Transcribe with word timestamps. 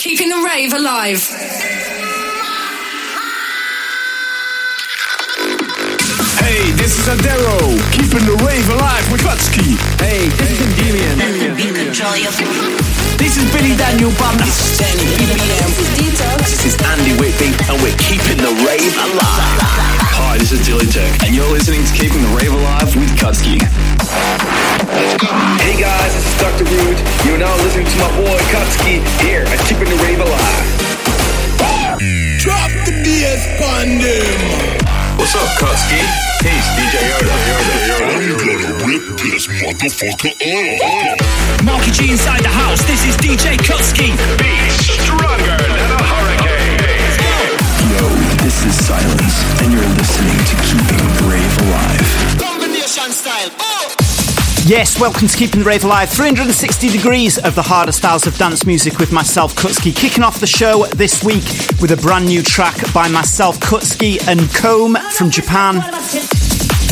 Keeping 0.00 0.30
the 0.30 0.40
rave 0.40 0.72
alive. 0.72 1.89
Hey, 6.50 6.74
this 6.74 6.98
is 6.98 7.06
Adero, 7.06 7.78
keeping 7.94 8.26
the 8.26 8.34
rave 8.42 8.66
alive 8.74 9.06
with 9.14 9.22
Kutski. 9.22 9.78
Hey, 10.02 10.26
this 10.34 10.50
is 10.50 10.58
Endymion. 10.58 11.14
This 13.14 13.38
is 13.38 13.46
Billy 13.54 13.78
Daniel 13.78 14.10
Bunter. 14.18 14.42
This 14.42 14.58
is 14.58 14.82
Danny 14.82 15.06
BBM. 15.14 15.70
This 15.70 15.78
is 15.78 15.90
Detox. 15.94 16.38
This 16.50 16.66
is 16.66 16.74
Andy 16.82 17.14
Whitby, 17.22 17.54
and 17.70 17.78
we're 17.78 17.94
keeping 18.02 18.42
the 18.42 18.50
rave 18.66 18.90
alive. 18.98 19.62
Hi, 20.18 20.42
this 20.42 20.50
is 20.50 20.66
Dilly 20.66 20.90
Tech, 20.90 21.22
and 21.22 21.38
you're 21.38 21.46
listening 21.54 21.86
to 21.86 21.92
Keeping 21.94 22.18
the 22.18 22.34
Rave 22.34 22.50
Alive 22.50 22.90
with 22.98 23.14
Kutski. 23.14 23.62
Hey 25.62 25.78
guys, 25.78 26.10
this 26.18 26.26
is 26.26 26.34
Dr. 26.34 26.66
Rude. 26.66 26.98
You're 27.30 27.38
now 27.38 27.54
listening 27.62 27.86
to 27.86 27.96
my 28.02 28.10
boy 28.26 28.42
Kutski 28.50 28.98
here 29.22 29.46
at 29.46 29.62
Keeping 29.70 29.86
the 29.86 30.02
Rave 30.02 30.18
Alive. 30.18 30.66
Drop 32.42 32.74
the 32.90 32.94
BS 33.06 33.46
pandem. 33.62 34.89
What's 35.20 35.34
up, 35.34 35.48
Kutski? 35.60 36.00
Peace, 36.40 36.68
DJ 36.80 36.96
Yoda. 37.12 37.36
I'm 38.08 38.38
gonna 38.40 38.72
rip 38.88 39.20
this 39.20 39.46
motherfucker 39.48 40.32
up. 40.80 41.62
Marky 41.62 41.90
G 41.90 42.10
inside 42.12 42.42
the 42.42 42.48
house. 42.48 42.80
This 42.84 43.04
is 43.04 43.18
DJ 43.18 43.58
Kutski. 43.58 44.16
Be 44.40 44.56
stronger 44.80 45.58
than 45.60 45.90
a 45.92 46.02
hurricane. 46.02 46.80
Yo, 47.92 48.08
this 48.42 48.64
is 48.64 48.86
Silence, 48.86 49.60
and 49.60 49.70
you're 49.74 49.92
listening 50.00 50.38
to 50.48 50.56
Keeping 50.64 51.04
the 51.12 51.28
Rave 51.28 51.58
Alive. 51.68 52.40
Combination 52.40 53.12
style. 53.12 53.50
Oh! 53.60 53.99
Yes, 54.70 55.00
welcome 55.00 55.26
to 55.26 55.36
Keeping 55.36 55.62
the 55.62 55.66
Rave 55.66 55.82
Alive. 55.82 56.08
360 56.10 56.90
degrees 56.90 57.38
of 57.38 57.56
the 57.56 57.62
harder 57.62 57.90
styles 57.90 58.28
of 58.28 58.38
dance 58.38 58.64
music 58.64 59.00
with 59.00 59.10
myself, 59.10 59.52
Kutski. 59.56 59.92
Kicking 59.92 60.22
off 60.22 60.38
the 60.38 60.46
show 60.46 60.86
this 60.94 61.24
week 61.24 61.42
with 61.80 61.90
a 61.90 61.96
brand 61.96 62.26
new 62.26 62.40
track 62.40 62.76
by 62.94 63.08
myself, 63.08 63.58
Kutski 63.58 64.24
and 64.28 64.48
Comb 64.54 64.94
from 65.10 65.28
Japan. 65.28 65.82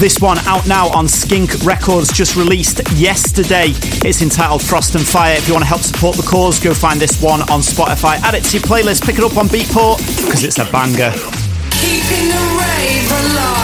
This 0.01 0.19
one 0.19 0.39
out 0.39 0.67
now 0.67 0.89
on 0.89 1.07
Skink 1.07 1.65
Records, 1.65 2.13
just 2.13 2.35
released 2.35 2.81
yesterday. 2.95 3.67
It's 4.05 4.23
entitled 4.23 4.65
Frost 4.65 4.97
and 4.97 5.07
Fire. 5.07 5.37
If 5.37 5.47
you 5.47 5.55
want 5.55 5.63
to 5.63 5.69
help 5.69 5.83
support 5.83 6.17
the 6.17 6.25
cause, 6.25 6.59
go 6.59 6.75
find 6.75 7.01
this 7.01 7.23
one 7.23 7.43
on 7.43 7.61
Spotify. 7.61 8.17
Add 8.23 8.35
it 8.35 8.43
to 8.47 8.59
your 8.59 8.67
playlist, 8.67 9.07
pick 9.07 9.19
it 9.19 9.23
up 9.23 9.37
on 9.37 9.47
Beatport, 9.47 9.99
because 10.27 10.43
it's 10.43 10.59
a 10.59 10.65
banger. 10.73 11.13
Keeping 11.71 12.27
the 12.27 12.59
rave 12.59 13.13
alive. 13.13 13.58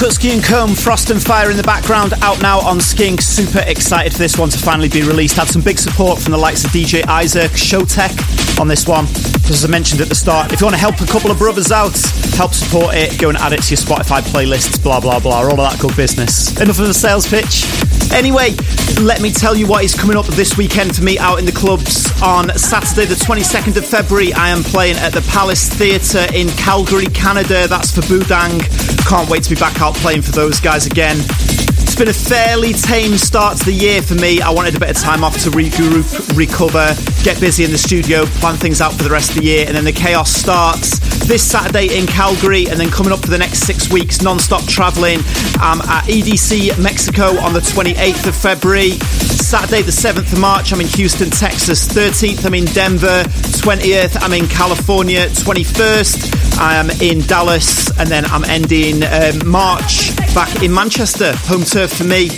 Kutski 0.00 0.32
and 0.32 0.42
Comb, 0.42 0.74
Frost 0.74 1.10
and 1.10 1.22
Fire 1.22 1.50
in 1.50 1.58
the 1.58 1.62
background, 1.62 2.14
out 2.22 2.40
now 2.40 2.58
on 2.60 2.80
Skink. 2.80 3.20
Super 3.20 3.62
excited 3.66 4.12
for 4.12 4.18
this 4.18 4.38
one 4.38 4.48
to 4.48 4.56
finally 4.56 4.88
be 4.88 5.02
released. 5.02 5.36
Had 5.36 5.48
some 5.48 5.60
big 5.60 5.78
support 5.78 6.18
from 6.18 6.32
the 6.32 6.38
likes 6.38 6.64
of 6.64 6.70
DJ 6.70 7.04
Isaac, 7.06 7.50
Showtek 7.50 8.58
on 8.58 8.66
this 8.66 8.88
one. 8.88 9.04
As 9.52 9.62
I 9.62 9.68
mentioned 9.68 10.00
at 10.00 10.08
the 10.08 10.14
start, 10.14 10.54
if 10.54 10.60
you 10.62 10.64
want 10.64 10.74
to 10.74 10.80
help 10.80 11.02
a 11.02 11.06
couple 11.06 11.30
of 11.30 11.36
brothers 11.36 11.70
out, 11.70 11.92
help 12.32 12.54
support 12.54 12.94
it, 12.94 13.20
go 13.20 13.28
and 13.28 13.36
add 13.36 13.52
it 13.52 13.60
to 13.64 13.74
your 13.74 13.76
Spotify 13.76 14.22
playlists, 14.22 14.82
blah, 14.82 15.00
blah, 15.00 15.20
blah, 15.20 15.42
all 15.42 15.50
of 15.50 15.56
that 15.58 15.78
good 15.78 15.94
business. 15.96 16.58
Enough 16.58 16.78
of 16.78 16.86
the 16.86 16.94
sales 16.94 17.28
pitch. 17.28 17.68
Anyway, 18.10 18.56
let 19.00 19.22
me 19.22 19.30
tell 19.30 19.56
you 19.56 19.66
what 19.66 19.82
is 19.82 19.94
coming 19.94 20.16
up 20.16 20.26
this 20.26 20.56
weekend 20.58 20.94
for 20.94 21.02
me 21.02 21.18
out 21.18 21.38
in 21.38 21.46
the 21.46 21.52
clubs. 21.52 22.10
On 22.22 22.50
Saturday, 22.58 23.06
the 23.06 23.14
22nd 23.14 23.76
of 23.76 23.86
February, 23.86 24.32
I 24.32 24.50
am 24.50 24.62
playing 24.62 24.96
at 24.96 25.12
the 25.12 25.22
Palace 25.22 25.68
Theatre 25.68 26.26
in 26.34 26.48
Calgary, 26.50 27.06
Canada. 27.06 27.66
That's 27.66 27.94
for 27.94 28.02
Budang. 28.02 28.60
Can't 29.08 29.28
wait 29.30 29.44
to 29.44 29.50
be 29.50 29.56
back 29.56 29.80
out 29.80 29.94
playing 29.96 30.22
for 30.22 30.32
those 30.32 30.60
guys 30.60 30.86
again. 30.86 31.16
It's 31.18 31.96
been 31.96 32.08
a 32.08 32.12
fairly 32.12 32.72
tame 32.72 33.16
start 33.16 33.58
to 33.58 33.64
the 33.64 33.72
year 33.72 34.02
for 34.02 34.14
me. 34.14 34.40
I 34.42 34.50
wanted 34.50 34.76
a 34.76 34.80
bit 34.80 34.90
of 34.90 34.96
time 34.96 35.24
off 35.24 35.34
to 35.44 35.50
regroup, 35.50 36.36
recover, 36.36 36.94
get 37.24 37.40
busy 37.40 37.64
in 37.64 37.70
the 37.70 37.78
studio, 37.78 38.26
plan 38.26 38.56
things 38.56 38.80
out 38.80 38.92
for 38.92 39.02
the 39.02 39.10
rest 39.10 39.30
of 39.30 39.36
the 39.36 39.44
year, 39.44 39.66
and 39.66 39.76
then 39.76 39.84
the 39.84 39.92
chaos 39.92 40.30
starts 40.30 41.09
this 41.30 41.48
Saturday 41.48 41.96
in 41.96 42.08
Calgary, 42.08 42.66
and 42.68 42.80
then 42.80 42.90
coming 42.90 43.12
up 43.12 43.20
for 43.20 43.30
the 43.30 43.38
next 43.38 43.60
six 43.60 43.88
weeks, 43.88 44.20
non-stop 44.20 44.64
traveling. 44.66 45.20
I'm 45.60 45.80
at 45.82 46.02
EDC 46.06 46.76
Mexico 46.82 47.38
on 47.38 47.52
the 47.52 47.60
28th 47.60 48.26
of 48.26 48.34
February. 48.34 48.90
Saturday 49.38 49.82
the 49.82 49.92
7th 49.92 50.32
of 50.32 50.40
March, 50.40 50.72
I'm 50.72 50.80
in 50.80 50.88
Houston, 50.88 51.30
Texas. 51.30 51.86
13th, 51.86 52.44
I'm 52.44 52.54
in 52.54 52.64
Denver. 52.64 53.22
20th, 53.62 54.20
I'm 54.20 54.32
in 54.32 54.48
California. 54.48 55.28
21st, 55.28 56.58
I 56.58 56.74
am 56.74 56.90
in 57.00 57.20
Dallas, 57.28 57.96
and 58.00 58.08
then 58.08 58.24
I'm 58.24 58.42
ending 58.46 59.04
um, 59.04 59.48
March 59.48 60.16
back 60.34 60.64
in 60.64 60.74
Manchester, 60.74 61.36
home 61.46 61.62
turf 61.62 61.92
for 61.92 62.04
me, 62.04 62.30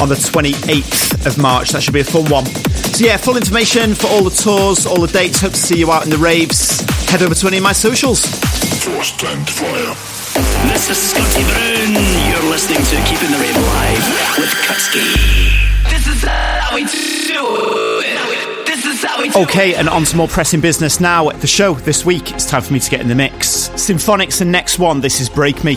on 0.00 0.08
the 0.08 0.14
28th 0.14 1.26
of 1.26 1.38
March. 1.38 1.70
That 1.70 1.82
should 1.82 1.94
be 1.94 2.00
a 2.00 2.04
fun 2.04 2.30
one. 2.30 2.44
So 2.94 3.04
yeah, 3.04 3.16
full 3.16 3.36
information 3.36 3.94
for 3.94 4.08
all 4.08 4.24
the 4.24 4.30
tours, 4.30 4.84
all 4.86 5.00
the 5.00 5.06
dates. 5.06 5.40
Hope 5.40 5.52
to 5.52 5.58
see 5.58 5.78
you 5.78 5.92
out 5.92 6.04
in 6.04 6.10
the 6.10 6.16
raves. 6.18 6.80
Head 7.08 7.22
over 7.22 7.34
to 7.34 7.46
any 7.46 7.58
of 7.58 7.62
my 7.62 7.72
socials. 7.72 8.26
Frost 8.82 9.22
and 9.22 9.48
fire. 9.48 9.94
This 10.72 10.90
is 10.90 10.98
Scotty 10.98 11.44
Brown. 11.44 11.94
You're 12.28 12.50
listening 12.50 12.78
to 12.78 12.96
Keeping 13.08 13.30
the 13.30 13.38
Rave 13.38 13.56
Alive 13.56 14.38
with 14.38 14.50
Kutski. 14.66 15.04
This 15.90 16.06
is 16.06 16.22
how 16.22 16.74
we 16.74 16.84
do 16.84 18.02
it. 18.04 18.66
This 18.66 18.84
is 18.84 19.04
how 19.04 19.20
we 19.22 19.28
do 19.30 19.40
Okay, 19.42 19.74
and 19.74 19.88
on 19.88 20.04
to 20.04 20.16
more 20.16 20.28
pressing 20.28 20.60
business 20.60 20.98
now. 20.98 21.30
The 21.30 21.46
show 21.46 21.74
this 21.74 22.04
week, 22.04 22.32
it's 22.32 22.46
time 22.46 22.62
for 22.62 22.72
me 22.72 22.80
to 22.80 22.90
get 22.90 23.00
in 23.00 23.08
the 23.08 23.14
mix. 23.14 23.68
Symphonics 23.70 24.40
and 24.40 24.50
next 24.50 24.78
one, 24.78 25.00
this 25.00 25.20
is 25.20 25.28
Break 25.28 25.62
Me. 25.62 25.76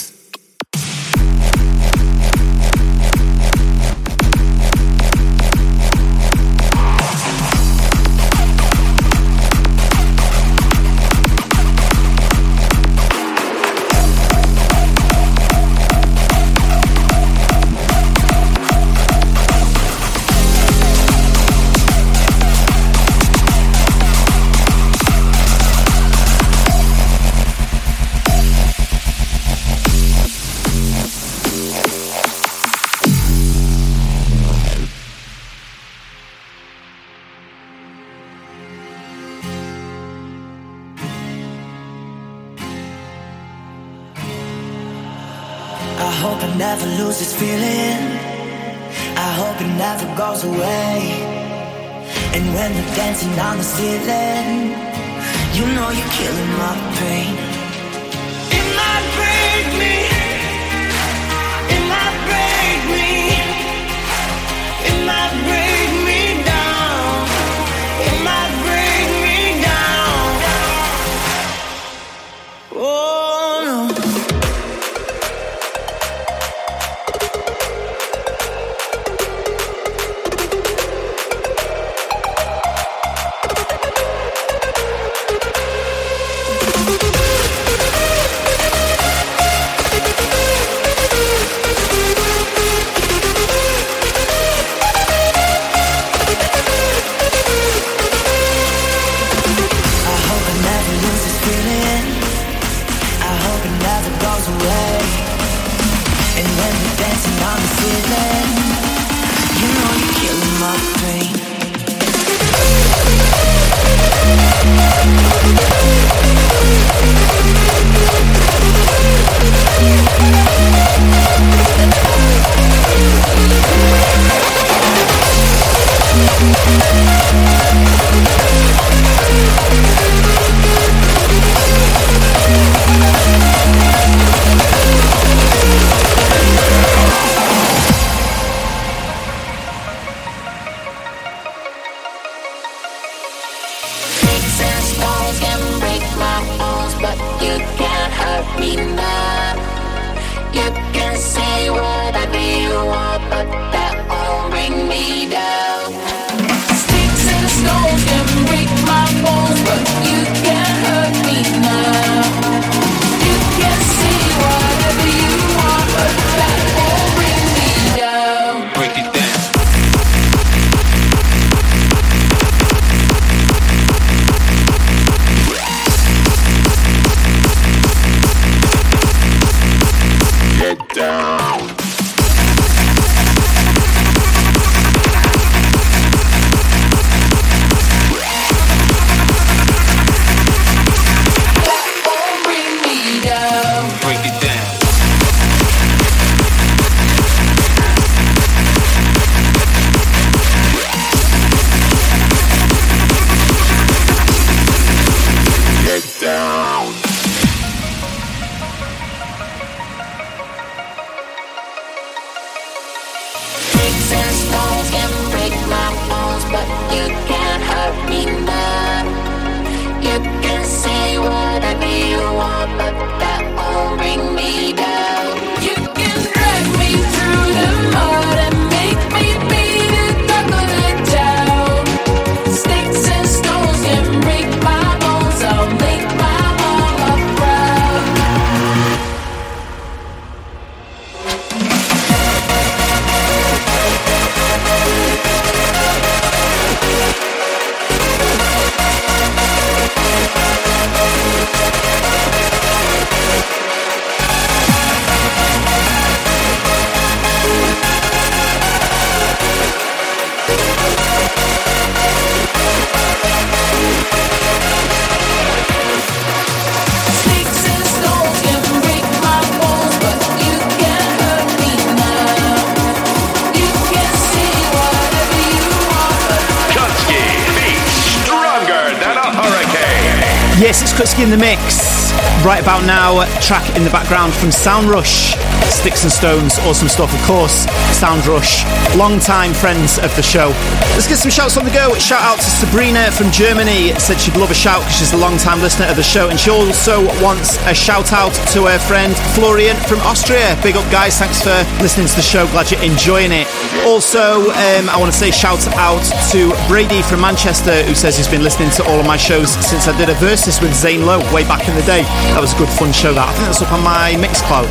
in 283.81 283.85
the 283.85 283.91
background 283.91 284.31
from 284.33 284.51
Sound 284.51 284.89
Rush. 284.89 285.33
Sticks 285.73 286.03
and 286.03 286.11
Stones, 286.11 286.59
awesome 286.69 286.87
stuff, 286.87 287.09
of 287.13 287.21
course. 287.25 287.65
Sound 287.97 288.27
Rush, 288.27 288.63
long-time 288.95 289.53
friends 289.53 289.97
of 289.97 290.15
the 290.15 290.21
show. 290.21 290.49
Let's 290.93 291.07
get 291.07 291.17
some 291.17 291.31
shouts 291.31 291.57
on 291.57 291.65
the 291.65 291.71
go. 291.71 291.95
Shout 291.95 292.21
out 292.21 292.37
to 292.37 292.49
Sabrina 292.61 293.09
from 293.11 293.31
Germany. 293.31 293.93
Said 293.97 294.19
she'd 294.19 294.37
love 294.37 294.51
a 294.51 294.53
shout 294.53 294.81
because 294.81 294.97
she's 294.97 295.13
a 295.13 295.17
long-time 295.17 295.61
listener 295.61 295.87
of 295.87 295.95
the 295.95 296.03
show, 296.03 296.29
and 296.29 296.39
she 296.39 296.51
also 296.51 297.05
wants 297.23 297.57
a 297.65 297.73
shout 297.73 298.13
out 298.13 298.33
to 298.53 298.65
her 298.69 298.77
friend 298.77 299.15
Florian 299.33 299.75
from 299.89 299.99
Austria. 300.01 300.59
Big 300.61 300.75
up, 300.75 300.85
guys. 300.91 301.17
Thanks 301.17 301.41
for 301.41 301.57
listening 301.81 302.05
to 302.05 302.15
the 302.15 302.21
show. 302.21 302.45
Glad 302.53 302.69
you're 302.69 302.83
enjoying 302.83 303.31
it. 303.31 303.47
Also, 303.85 304.51
um, 304.51 304.89
I 304.89 304.95
want 304.99 305.11
to 305.11 305.17
say 305.17 305.31
shout 305.31 305.65
out 305.73 306.05
to 306.31 306.53
Brady 306.67 307.01
from 307.01 307.21
Manchester, 307.21 307.83
who 307.83 307.95
says 307.95 308.15
he's 308.15 308.27
been 308.27 308.43
listening 308.43 308.69
to 308.77 308.83
all 308.85 308.99
of 308.99 309.05
my 309.05 309.17
shows 309.17 309.51
since 309.65 309.87
I 309.87 309.97
did 309.97 310.09
a 310.09 310.13
versus 310.15 310.61
with 310.61 310.73
Zane 310.73 311.05
Lowe 311.05 311.19
way 311.33 311.43
back 311.43 311.67
in 311.67 311.75
the 311.75 311.81
day. 311.81 312.03
That 312.33 312.41
was 312.41 312.53
a 312.53 312.57
good, 312.57 312.69
fun 312.69 312.93
show. 312.93 313.13
That 313.13 313.27
I 313.27 313.33
think 313.33 313.45
that's 313.49 313.61
up 313.61 313.73
on 313.73 313.83
my 313.83 314.13
Mixcloud. 314.21 314.69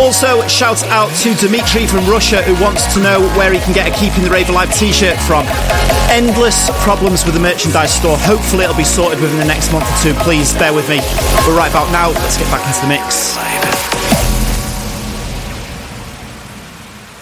Also, 0.00 0.40
shout 0.48 0.82
out 0.88 1.12
to 1.20 1.34
Dimitri 1.36 1.86
from 1.86 2.08
Russia 2.08 2.42
who 2.42 2.56
wants 2.64 2.88
to 2.94 2.98
know 3.00 3.20
where 3.36 3.52
he 3.52 3.60
can 3.60 3.72
get 3.72 3.86
a 3.86 3.92
Keeping 3.92 4.24
the 4.24 4.30
Rave 4.30 4.48
Alive 4.48 4.72
t-shirt 4.72 5.20
from. 5.28 5.44
Endless 6.08 6.72
problems 6.82 7.24
with 7.24 7.34
the 7.34 7.40
merchandise 7.40 7.92
store. 7.92 8.16
Hopefully 8.16 8.64
it'll 8.64 8.76
be 8.76 8.88
sorted 8.88 9.20
within 9.20 9.38
the 9.38 9.44
next 9.44 9.70
month 9.70 9.84
or 9.84 9.96
two. 10.00 10.14
Please 10.24 10.52
bear 10.54 10.72
with 10.72 10.88
me. 10.88 10.98
But 11.44 11.54
right 11.54 11.70
about 11.70 11.92
now, 11.92 12.08
let's 12.24 12.40
get 12.40 12.48
back 12.48 12.64
into 12.64 12.80
the 12.80 12.88
mix. 12.88 13.91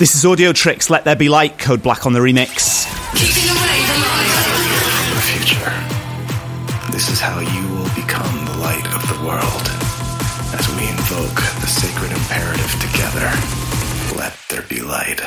This 0.00 0.14
is 0.14 0.24
Audiotricz, 0.24 0.88
Let 0.88 1.04
There 1.04 1.14
Be 1.14 1.28
Light, 1.28 1.58
Code 1.58 1.82
Black 1.82 2.06
on 2.06 2.14
the 2.14 2.20
remix. 2.20 2.86
Keeping 3.12 3.50
away 3.50 3.80
the 3.84 4.00
rave 4.00 4.00
alive. 4.00 5.12
The 5.12 5.20
future. 5.28 6.90
This 6.90 7.10
is 7.10 7.20
how 7.20 7.38
you 7.38 7.68
will 7.68 7.94
become 7.94 8.46
the 8.46 8.56
light 8.62 8.86
of 8.94 9.06
the 9.12 9.26
world. 9.26 9.68
As 10.58 10.66
we 10.74 10.88
invoke 10.88 11.36
the 11.60 11.66
sacred 11.66 12.12
imperative 12.12 12.72
together, 12.80 13.30
let 14.16 14.34
there 14.48 14.62
be 14.62 14.80
light. 14.80 15.20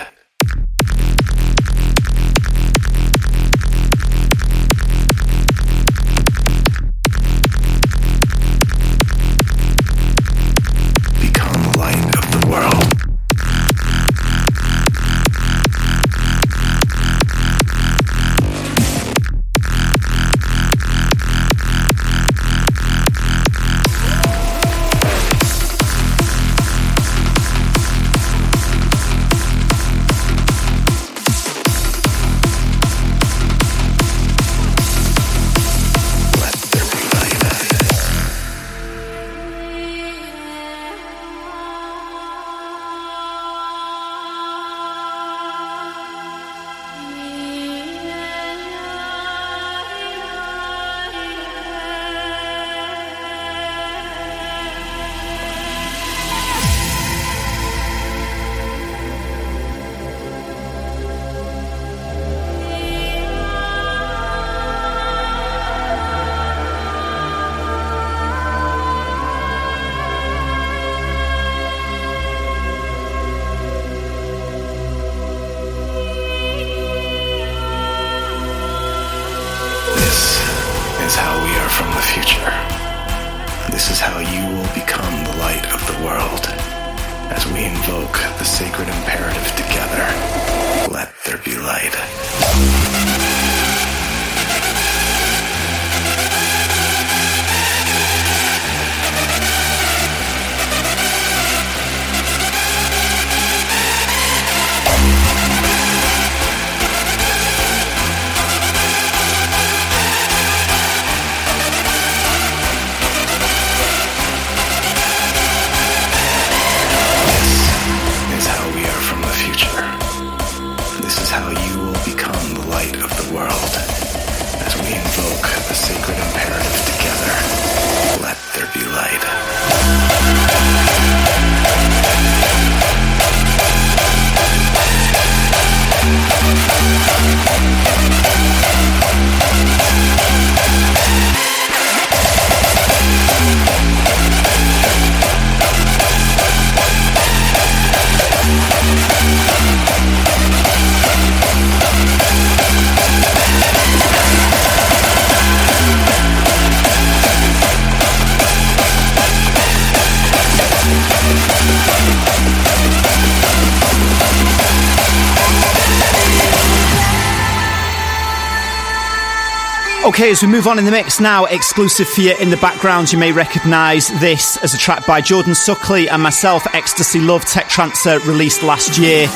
Okay, 170.23 170.31
as 170.31 170.41
we 170.41 170.47
move 170.47 170.67
on 170.67 170.79
in 170.79 170.85
the 170.85 170.91
mix 170.91 171.19
now, 171.19 171.43
exclusive 171.43 172.07
for 172.07 172.21
you 172.21 172.33
in 172.37 172.49
the 172.49 172.55
background, 172.55 173.11
you 173.11 173.19
may 173.19 173.33
recognise 173.33 174.07
this 174.21 174.55
as 174.63 174.73
a 174.73 174.77
track 174.77 175.05
by 175.05 175.19
Jordan 175.19 175.51
Suckley 175.51 176.09
and 176.09 176.23
myself, 176.23 176.65
Ecstasy 176.73 177.19
Love 177.19 177.43
Tech 177.43 177.67
Transfer, 177.67 178.19
released 178.19 178.63
last 178.63 178.97
year. 178.97 179.27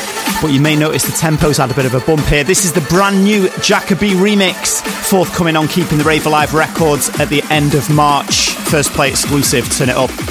But 0.42 0.54
you 0.54 0.62
may 0.62 0.78
notice 0.78 1.04
the 1.04 1.12
tempo's 1.12 1.58
had 1.58 1.72
a 1.72 1.74
bit 1.74 1.86
of 1.86 1.94
a 1.94 2.00
bump 2.00 2.26
here. 2.28 2.46
This 2.46 2.64
is 2.64 2.72
the 2.72 2.80
brand 2.80 3.22
new 3.22 3.50
Jacoby 3.62 4.12
remix, 4.12 4.82
forthcoming 4.82 5.58
on 5.58 5.68
Keeping 5.68 5.98
the 5.98 6.06
Rave 6.06 6.26
Alive 6.26 6.54
Records 6.54 7.10
at 7.20 7.28
the 7.28 7.44
end 7.50 7.76
of 7.76 7.90
March. 7.90 8.52
First 8.52 8.94
play 8.94 9.10
exclusive, 9.10 9.70
turn 9.70 9.90
it 9.90 9.98
up. 9.98 10.27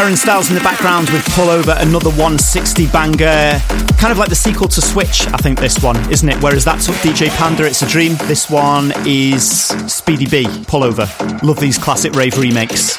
Darren 0.00 0.16
Styles 0.16 0.48
in 0.48 0.54
the 0.54 0.62
background 0.62 1.10
with 1.10 1.22
Pull 1.34 1.50
Over, 1.50 1.74
another 1.76 2.08
160 2.08 2.86
banger. 2.86 3.60
Kind 3.98 4.10
of 4.10 4.16
like 4.16 4.30
the 4.30 4.34
sequel 4.34 4.66
to 4.66 4.80
Switch, 4.80 5.26
I 5.26 5.36
think, 5.36 5.60
this 5.60 5.82
one, 5.82 6.10
isn't 6.10 6.26
it? 6.26 6.42
Whereas 6.42 6.64
that 6.64 6.80
took 6.80 6.94
DJ 6.96 7.28
Panda, 7.36 7.66
It's 7.66 7.82
a 7.82 7.86
Dream. 7.86 8.14
This 8.22 8.48
one 8.48 8.94
is 9.06 9.68
Speedy 9.92 10.24
J, 10.24 10.64
Pull 10.64 10.84
Over. 10.84 11.06
Love 11.42 11.60
these 11.60 11.76
classic 11.76 12.14
rave 12.14 12.38
remakes. 12.38 12.96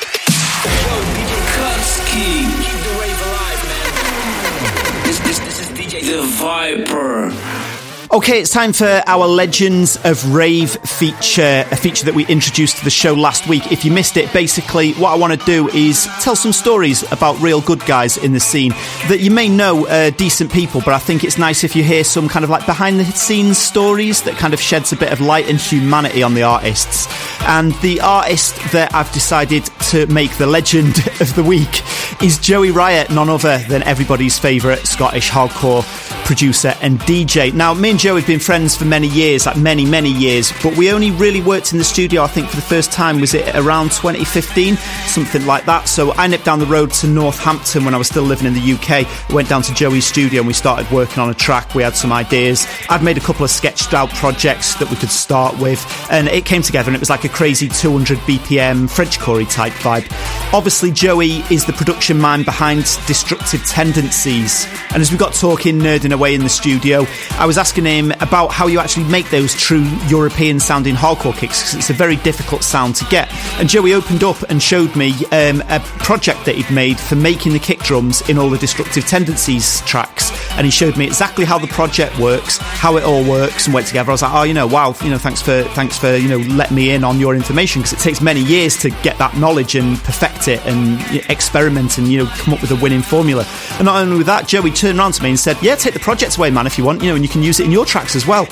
Okay, 8.14 8.42
it's 8.42 8.52
time 8.52 8.74
for 8.74 9.02
our 9.08 9.26
Legends 9.26 9.98
of 10.04 10.34
Rave 10.34 10.72
feature, 10.82 11.66
a 11.72 11.78
feature 11.78 12.04
that 12.04 12.14
we 12.14 12.26
introduced 12.26 12.80
to 12.80 12.84
the 12.84 12.90
show 12.90 13.14
last 13.14 13.48
week. 13.48 13.72
If 13.72 13.86
you 13.86 13.92
missed 13.94 14.18
it, 14.18 14.34
basically 14.34 14.92
what 14.96 15.12
I 15.12 15.16
want 15.16 15.40
to 15.40 15.46
do 15.46 15.70
is 15.70 16.10
tell 16.20 16.36
some 16.36 16.52
stories 16.52 17.10
about 17.14 17.40
real 17.40 17.62
good 17.62 17.80
guys 17.86 18.18
in 18.18 18.34
the 18.34 18.40
scene 18.42 18.72
that 19.08 19.20
you 19.22 19.32
may 19.32 19.48
know 19.48 19.86
decent 20.18 20.52
people, 20.52 20.82
but 20.82 20.94
I 20.94 21.00
think 21.00 21.24
it's 21.24 21.38
nice 21.38 21.64
if 21.64 21.74
you 21.74 21.86
hear 21.86 22.04
some 22.04 22.28
kind 22.28 22.44
of 22.44 22.50
like 22.50 22.66
behind 22.66 23.00
the 23.00 23.06
scenes 23.06 23.58
stories 23.58 24.24
that 24.24 24.36
kind 24.36 24.54
of 24.54 24.60
sheds 24.60 24.92
a 24.92 24.98
bit 24.98 25.14
of 25.14 25.22
light 25.22 25.48
and 25.48 25.58
humanity 25.58 26.22
on 26.22 26.34
the 26.34 26.44
artists. 26.44 27.08
And 27.44 27.72
the 27.76 28.02
artist 28.02 28.58
that 28.74 28.94
I've 28.94 29.12
decided 29.14 29.64
to 29.92 30.06
make 30.08 30.36
the 30.36 30.48
legend 30.48 30.98
of 31.22 31.34
the 31.34 31.44
week 31.44 31.82
is 32.22 32.40
Joey 32.40 32.72
Riot, 32.72 33.10
none 33.10 33.30
other 33.30 33.60
than 33.70 33.84
everybody's 33.84 34.38
favourite 34.38 34.86
Scottish 34.86 35.30
hardcore 35.30 35.84
producer 36.32 36.74
and 36.80 36.98
DJ. 37.02 37.54
Now, 37.54 37.74
me 37.74 37.90
and 37.90 38.00
Joe 38.00 38.16
have 38.16 38.26
been 38.26 38.40
friends 38.40 38.74
for 38.74 38.86
many 38.86 39.08
years, 39.08 39.46
like 39.46 39.58
many, 39.58 39.86
many 39.86 40.10
years, 40.10 40.54
but 40.64 40.78
we 40.78 40.90
only 40.90 41.12
really 41.12 41.42
worked 41.42 41.74
in 41.74 41.78
the 41.78 41.84
studio, 41.84 42.22
I 42.24 42.28
think, 42.28 42.48
for 42.48 42.56
the 42.56 42.62
first 42.62 42.90
time, 42.90 43.20
was 43.20 43.34
it 43.34 43.54
around 43.54 43.92
2015? 43.92 44.78
Something 45.08 45.46
like 45.46 45.66
that. 45.66 45.90
So 45.90 46.14
I 46.14 46.28
nipped 46.28 46.46
down 46.46 46.60
the 46.60 46.66
road 46.66 46.92
to 46.92 47.08
Northampton 47.08 47.84
when 47.84 47.94
I 47.94 47.98
was 47.98 48.08
still 48.08 48.24
living 48.24 48.48
in 48.48 48.54
the 48.54 48.62
UK, 48.62 49.30
went 49.34 49.50
down 49.50 49.62
to 49.64 49.74
Joey's 49.74 50.06
studio 50.06 50.40
and 50.40 50.48
we 50.48 50.54
started 50.54 50.90
working 50.90 51.20
on 51.20 51.30
a 51.30 51.34
track. 51.34 51.76
We 51.76 51.84
had 51.84 51.98
some 51.98 52.14
ideas. 52.14 52.66
I'd 52.88 53.04
made 53.04 53.18
a 53.18 53.22
couple 53.22 53.44
of 53.44 53.52
sketched 53.52 53.71
out 53.94 54.10
projects 54.12 54.76
that 54.76 54.90
we 54.90 54.96
could 54.96 55.10
start 55.10 55.58
with, 55.60 55.86
and 56.12 56.28
it 56.28 56.46
came 56.46 56.62
together 56.62 56.90
and 56.90 56.96
it 56.96 57.00
was 57.00 57.10
like 57.10 57.24
a 57.24 57.30
crazy 57.30 57.68
200 57.68 58.18
BPM 58.20 58.90
French 58.90 59.20
Corey 59.20 59.46
type 59.46 59.74
vibe. 59.74 60.06
Obviously, 60.54 60.92
Joey 60.92 61.44
is 61.50 61.66
the 61.66 61.74
production 61.74 62.20
mind 62.20 62.46
behind 62.46 62.84
Destructive 63.08 63.66
Tendencies, 63.66 64.68
and 64.92 65.02
as 65.02 65.12
we 65.12 65.18
got 65.18 65.34
talking, 65.34 65.80
nerding 65.80 66.14
away 66.14 66.36
in 66.36 66.42
the 66.42 66.50
studio, 66.50 67.06
I 67.38 67.46
was 67.46 67.58
asking 67.58 67.86
him 67.86 68.12
about 68.20 68.52
how 68.52 68.68
you 68.68 68.80
actually 68.80 69.06
make 69.06 69.30
those 69.30 69.54
true 69.56 69.88
European 70.08 70.60
sounding 70.60 70.96
hardcore 70.96 71.36
kicks 71.36 71.62
because 71.62 71.76
it's 71.76 71.90
a 71.90 71.94
very 71.94 72.18
difficult 72.18 72.64
sound 72.64 72.96
to 72.98 73.06
get. 73.06 73.32
And 73.60 73.70
Joey 73.70 73.94
opened 73.94 74.24
up 74.24 74.42
and 74.50 74.62
showed 74.62 74.96
me 74.96 75.14
um, 75.32 75.62
a 75.70 75.80
project 76.00 76.46
that 76.46 76.56
he'd 76.56 76.70
made 76.72 77.00
for 77.00 77.16
making 77.16 77.54
the 77.54 77.60
kick 77.60 77.80
drums 77.80 78.28
in 78.30 78.38
all 78.38 78.50
the 78.50 78.58
Destructive 78.58 79.06
Tendencies 79.06 79.82
tracks, 79.82 80.32
and 80.52 80.66
he 80.66 80.72
showed 80.72 80.98
me 80.98 81.06
exactly 81.06 81.46
how 81.46 81.58
the 81.58 81.68
project 81.68 82.18
works, 82.20 82.58
how 82.58 82.98
it 82.98 83.04
all 83.04 83.24
works, 83.28 83.66
and 83.66 83.74
together. 83.86 84.12
I 84.12 84.14
was 84.14 84.22
like, 84.22 84.34
oh, 84.34 84.44
you 84.44 84.54
know, 84.54 84.68
wow, 84.68 84.96
you 85.04 85.10
know, 85.10 85.18
thanks 85.18 85.42
for 85.42 85.64
thanks 85.76 85.98
for 85.98 86.16
you 86.16 86.28
know 86.28 86.38
letting 86.56 86.76
me 86.76 86.92
in 86.92 87.04
on 87.04 87.20
your 87.20 87.36
information 87.36 87.82
because 87.82 87.94
it 87.94 88.00
takes 88.00 88.22
many 88.22 88.42
years 88.42 88.78
to 88.78 88.90
get 89.02 89.18
that 89.18 89.36
knowledge 89.38 89.76
and 89.76 89.98
perfect 90.00 90.48
it 90.48 90.66
and 90.66 91.00
experiment 91.30 91.98
and 91.98 92.08
you 92.08 92.24
know 92.24 92.26
come 92.38 92.54
up 92.54 92.62
with 92.62 92.72
a 92.72 92.76
winning 92.76 93.02
formula. 93.02 93.46
And 93.78 93.86
not 93.86 94.02
only 94.02 94.18
with 94.18 94.28
that, 94.28 94.48
Joey 94.48 94.72
turned 94.72 95.00
around 95.00 95.14
to 95.14 95.24
me 95.24 95.30
and 95.30 95.40
said, 95.40 95.58
"Yeah, 95.62 95.76
take 95.76 95.94
the 95.94 96.00
project 96.00 96.38
away, 96.38 96.50
man, 96.50 96.68
if 96.68 96.78
you 96.78 96.84
want, 96.84 97.02
you 97.02 97.10
know, 97.10 97.16
and 97.16 97.24
you 97.24 97.30
can 97.30 97.44
use 97.44 97.60
it 97.60 97.66
in 97.66 97.72
your 97.72 97.86
tracks 97.86 98.16
as 98.16 98.26
well." 98.26 98.48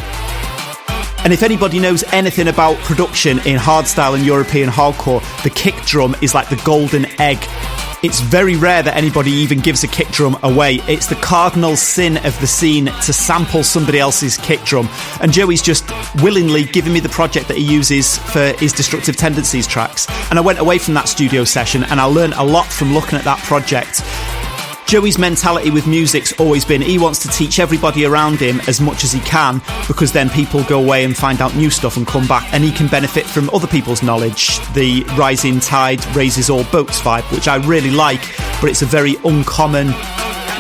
And 1.24 1.34
if 1.34 1.44
anybody 1.44 1.80
knows 1.80 2.04
anything 2.14 2.48
about 2.48 2.78
production 2.78 3.40
in 3.40 3.58
hardstyle 3.58 4.16
and 4.16 4.26
European 4.26 4.70
hardcore, 4.70 5.22
the 5.44 5.50
kick 5.50 5.76
drum 5.86 6.16
is 6.22 6.34
like 6.34 6.50
the 6.50 6.62
golden 6.64 7.06
egg. 7.20 7.38
It's 8.02 8.22
very 8.22 8.56
rare 8.56 8.82
that 8.82 8.96
anybody 8.96 9.32
even 9.32 9.60
gives 9.60 9.84
a 9.84 9.88
kick 9.90 10.08
drum 10.08 10.38
away. 10.44 10.76
It's 10.88 11.08
the 11.08 11.16
cardinal 11.16 11.76
sin 11.76 12.16
of 12.26 12.40
the 12.40 12.48
scene 12.48 12.86
to 12.86 13.12
sample 13.12 13.62
somebody 13.62 14.00
else's 14.00 14.38
kick 14.38 14.62
drum. 14.62 14.88
And 15.20 15.34
Joey's 15.34 15.62
just 15.62 15.84
willingly 16.24 16.64
giving 16.64 16.94
me 16.94 17.02
the 17.02 17.10
project 17.10 17.50
that 17.50 17.58
he 17.58 17.64
uses 17.64 18.18
for 18.18 18.54
his 18.54 18.72
Destructive 18.72 19.18
Tendencies 19.18 19.68
tracks. 19.68 20.08
And 20.30 20.40
I 20.40 20.42
went 20.42 20.60
away 20.60 20.78
from 20.78 20.94
that 20.94 21.10
studio 21.10 21.44
session 21.44 21.84
and 21.84 22.00
I 22.00 22.06
learned 22.06 22.36
a 22.36 22.44
lot 22.44 22.68
from 22.68 22.94
looking 22.94 23.20
at 23.20 23.26
that 23.26 23.40
project. 23.40 24.02
Joey's 24.90 25.20
mentality 25.20 25.70
with 25.70 25.86
music's 25.86 26.34
always 26.40 26.66
been 26.66 26.82
he 26.82 26.98
wants 26.98 27.20
to 27.20 27.28
teach 27.28 27.60
everybody 27.60 28.06
around 28.06 28.40
him 28.40 28.60
as 28.62 28.82
much 28.82 29.04
as 29.04 29.12
he 29.12 29.20
can 29.20 29.62
because 29.88 30.12
then 30.12 30.32
people 30.32 30.64
go 30.64 30.84
away 30.84 31.04
and 31.04 31.16
find 31.16 31.42
out 31.42 31.56
new 31.56 31.70
stuff 31.70 31.96
and 31.96 32.08
come 32.08 32.26
back 32.26 32.52
and 32.56 32.64
he 32.64 32.72
can 32.72 32.88
benefit 32.88 33.24
from 33.28 33.52
other 33.52 33.68
people's 33.68 34.02
knowledge. 34.02 34.58
The 34.74 35.04
rising 35.16 35.60
tide 35.60 36.04
raises 36.16 36.50
all 36.50 36.64
boats 36.72 37.00
vibe, 37.02 37.32
which 37.32 37.48
I 37.48 37.58
really 37.68 37.92
like, 37.92 38.22
but 38.60 38.72
it's 38.72 38.82
a 38.82 38.88
very 38.88 39.16
uncommon 39.26 39.90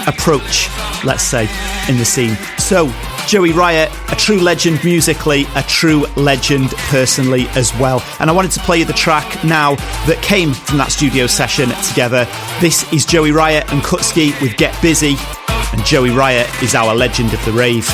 approach, 0.05 0.69
let's 1.03 1.23
say, 1.23 1.49
in 1.89 1.97
the 1.97 2.05
scene. 2.05 2.35
So, 2.59 2.85
Joey 3.29 3.51
Riot, 3.51 3.91
a 4.11 4.15
true 4.15 4.39
legend 4.39 4.83
musically, 4.83 5.45
a 5.55 5.61
true 5.61 6.07
legend 6.15 6.71
personally 6.89 7.45
as 7.49 7.71
well. 7.75 8.03
And 8.19 8.27
I 8.27 8.33
wanted 8.33 8.49
to 8.53 8.59
play 8.61 8.79
you 8.79 8.85
the 8.85 8.93
track 8.93 9.43
now 9.43 9.75
that 10.07 10.19
came 10.23 10.51
from 10.51 10.79
that 10.79 10.91
studio 10.91 11.27
session 11.27 11.69
together. 11.87 12.25
This 12.59 12.91
is 12.91 13.05
Joey 13.05 13.31
Riot 13.31 13.71
and 13.71 13.83
Kutski 13.83 14.33
with 14.41 14.57
Get 14.57 14.75
Busy, 14.81 15.15
and 15.47 15.85
Joey 15.85 16.09
Riot 16.09 16.49
is 16.63 16.73
our 16.73 16.95
legend 16.95 17.31
of 17.35 17.45
the 17.45 17.51
rave. 17.51 17.87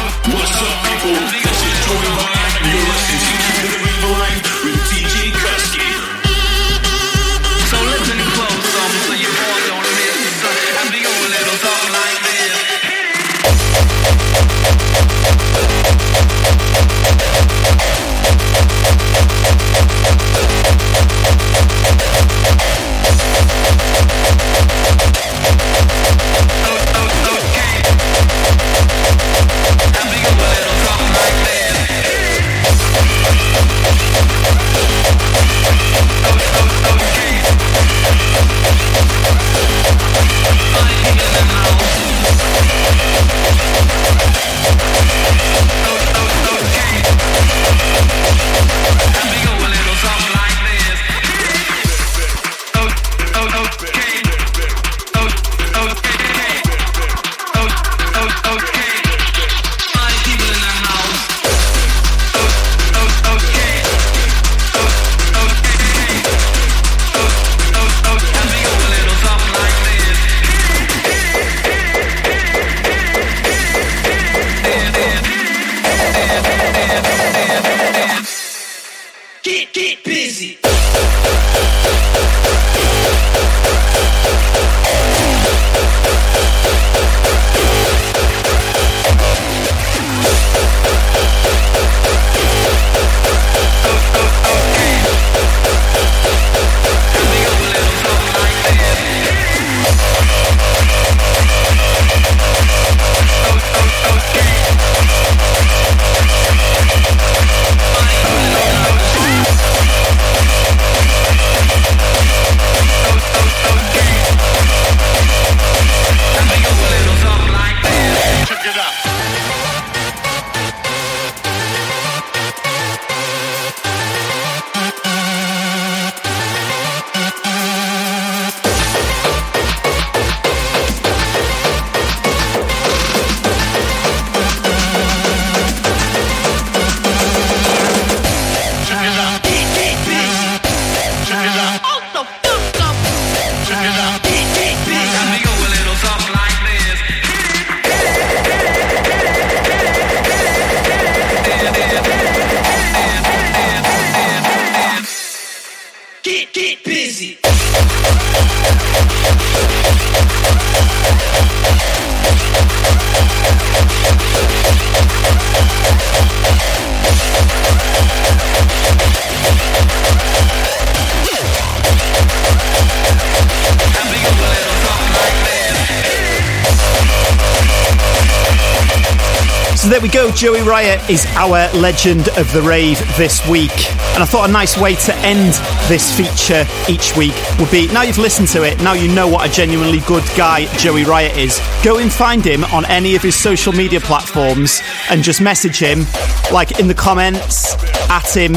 Joey 180.35 180.63
Riot 180.63 181.09
is 181.09 181.25
our 181.37 181.71
legend 181.71 182.27
of 182.37 182.51
the 182.51 182.61
rave 182.61 182.99
this 183.15 183.47
week. 183.47 183.71
And 184.15 184.21
I 184.21 184.25
thought 184.25 184.49
a 184.49 184.51
nice 184.51 184.77
way 184.77 184.95
to 184.95 185.15
end 185.19 185.53
this 185.87 186.11
feature 186.11 186.65
each 186.89 187.15
week 187.15 187.33
would 187.57 187.71
be 187.71 187.87
now 187.93 188.01
you've 188.01 188.17
listened 188.17 188.49
to 188.49 188.63
it, 188.63 188.77
now 188.81 188.91
you 188.91 189.07
know 189.07 189.29
what 189.29 189.49
a 189.49 189.51
genuinely 189.51 190.01
good 190.01 190.25
guy 190.35 190.65
Joey 190.75 191.05
Riot 191.05 191.37
is. 191.37 191.61
Go 191.85 191.99
and 191.99 192.11
find 192.11 192.43
him 192.43 192.65
on 192.65 192.83
any 192.87 193.15
of 193.15 193.21
his 193.21 193.33
social 193.33 193.71
media 193.71 194.01
platforms 194.01 194.81
and 195.09 195.23
just 195.23 195.39
message 195.39 195.79
him, 195.79 196.05
like 196.51 196.81
in 196.81 196.89
the 196.89 196.93
comments, 196.93 197.73
at 198.09 198.27
him, 198.35 198.55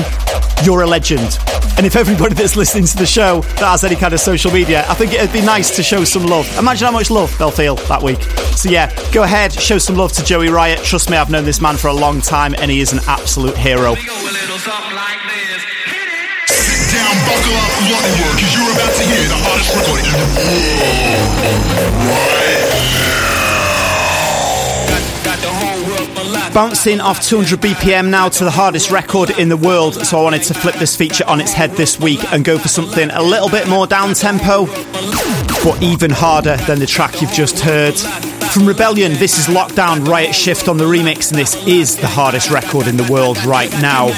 you're 0.65 0.83
a 0.83 0.87
legend. 0.87 1.39
And 1.77 1.87
if 1.87 1.95
everybody 1.95 2.35
that's 2.35 2.57
listening 2.57 2.87
to 2.87 2.97
the 2.97 3.07
show 3.07 3.43
that 3.43 3.71
has 3.71 3.85
any 3.85 3.95
kind 3.95 4.13
of 4.13 4.19
social 4.19 4.51
media, 4.51 4.85
I 4.89 4.95
think 4.95 5.13
it'd 5.13 5.33
be 5.33 5.43
nice 5.43 5.77
to 5.77 5.85
show 5.85 6.03
some 6.03 6.27
love. 6.27 6.53
Imagine 6.59 6.87
how 6.87 6.93
much 6.93 7.09
love 7.09 7.33
they'll 7.39 7.53
feel 7.53 7.77
that 7.77 8.03
week. 8.03 8.19
So 8.59 8.69
yeah, 8.69 8.91
go 9.13 9.23
ahead, 9.23 9.53
show 9.53 9.79
some 9.79 9.95
love 9.95 10.11
to 10.15 10.25
Joey 10.25 10.49
Riot. 10.49 10.83
Trust 10.83 11.11
me, 11.11 11.17
I've 11.17 11.31
known 11.31 11.45
this 11.45 11.61
man 11.61 11.77
for 11.77 11.87
a 11.87 11.93
long 11.93 12.21
time 12.21 12.57
and 12.59 12.73
he 12.73 12.81
is 12.81 12.93
an 12.93 12.99
absolute 13.07 13.57
hero. 13.57 13.95
Sit 13.95 14.11
down, 14.11 14.19
buckle 17.23 17.55
up, 17.55 17.71
bloody 17.87 18.11
cause 18.19 18.51
you're 18.59 18.75
about 18.75 18.91
to 18.97 19.03
hear 19.07 19.23
the 19.31 19.39
hottest 19.39 19.71
record 19.77 20.01
in 20.03 20.11
the 20.11 20.19
world. 22.03 22.11
Right 22.11 22.19
Bouncing 26.53 27.01
off 27.01 27.23
200 27.23 27.61
BPM 27.61 28.11
now 28.11 28.29
to 28.29 28.43
the 28.43 28.51
hardest 28.51 28.91
record 28.91 29.31
in 29.39 29.49
the 29.49 29.57
world, 29.57 29.95
so 29.95 30.19
I 30.19 30.23
wanted 30.25 30.43
to 30.43 30.55
flip 30.55 30.75
this 30.75 30.97
feature 30.97 31.25
on 31.29 31.41
its 31.41 31.53
head 31.53 31.71
this 31.73 32.01
week 32.01 32.25
and 32.33 32.45
go 32.45 32.59
for 32.59 32.67
something 32.67 33.09
a 33.11 33.23
little 33.23 33.49
bit 33.49 33.69
more 33.69 33.87
down 33.87 34.15
tempo, 34.15 34.67
but 35.63 35.81
even 35.81 36.11
harder 36.11 36.57
than 36.67 36.81
the 36.81 36.87
track 36.87 37.23
you've 37.23 37.31
just 37.31 37.61
heard. 37.61 37.95
From 38.53 38.67
Rebellion, 38.67 39.13
this 39.15 39.39
is 39.39 39.47
Lockdown 39.47 40.07
Riot 40.09 40.35
Shift 40.35 40.69
on 40.69 40.79
the 40.79 40.85
remix, 40.85 41.31
and 41.31 41.39
this 41.39 41.55
is 41.67 41.97
the 41.97 42.07
hardest 42.07 42.51
record 42.51 42.87
in 42.87 42.97
the 42.97 43.07
world 43.13 43.37
right 43.45 43.71
now. 43.81 44.07
You're 44.07 44.17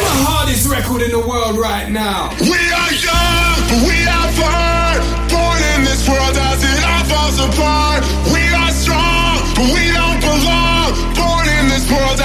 the 0.00 0.16
hardest 0.24 0.66
record 0.66 1.02
in 1.02 1.12
the 1.12 1.20
world 1.20 1.58
right 1.58 1.90
now. 1.90 2.32
We 2.40 2.56
are 2.56 2.92
young, 2.96 3.56
but 3.68 3.84
we 3.84 4.00
are 4.08 4.30
fun. 4.34 5.04
Born 5.28 5.60
in 5.76 5.84
this 5.84 6.08
world 6.08 6.34
as 6.34 6.64
it 6.64 6.82
all 6.88 7.04
falls 7.04 7.38
apart. 7.38 8.00
We 8.32 8.42
are 8.56 8.72
strong, 8.72 9.44
but 9.54 9.68
we 9.70 9.92
don't 9.92 10.20
belong. 10.24 10.96
Born 11.20 11.46
in 11.60 11.68
this 11.68 11.84
world 11.92 12.18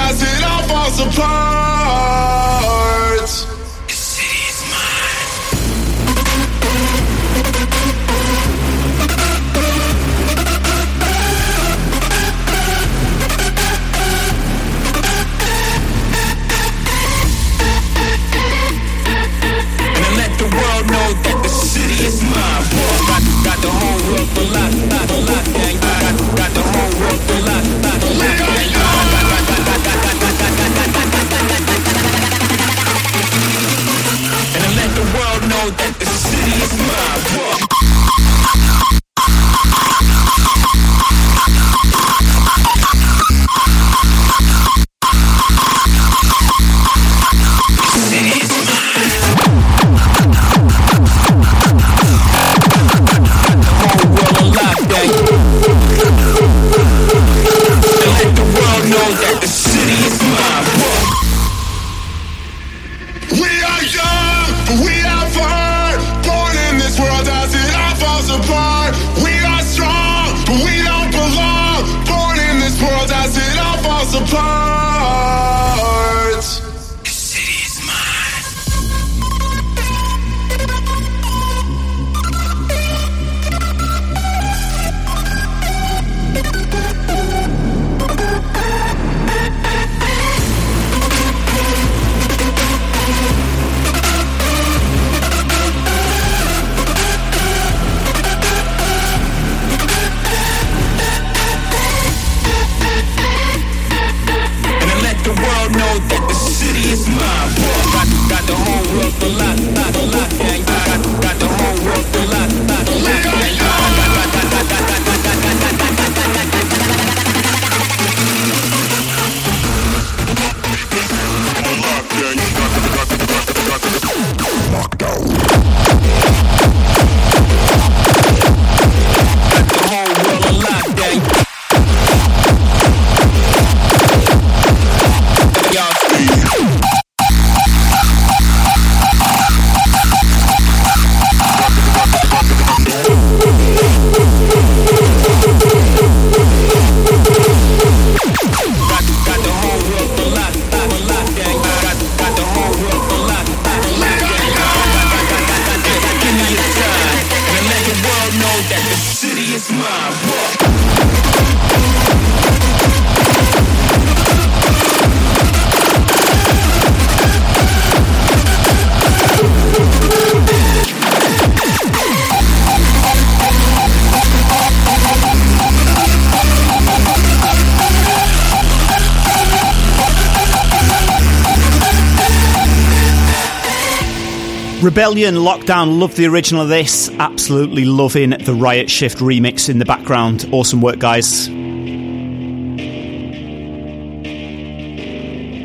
Rebelion, 184.96 185.36
Lockdown, 185.44 186.00
love 186.00 186.16
the 186.16 186.24
original 186.24 186.62
of 186.62 186.70
this. 186.70 187.10
Absolutely 187.18 187.84
loving 187.84 188.30
the 188.30 188.54
Riot 188.54 188.88
Shift 188.88 189.18
remix 189.18 189.68
in 189.68 189.78
the 189.78 189.84
background. 189.84 190.48
Awesome 190.52 190.80
work, 190.80 190.98
guys. 190.98 191.48
Hey 191.48 191.52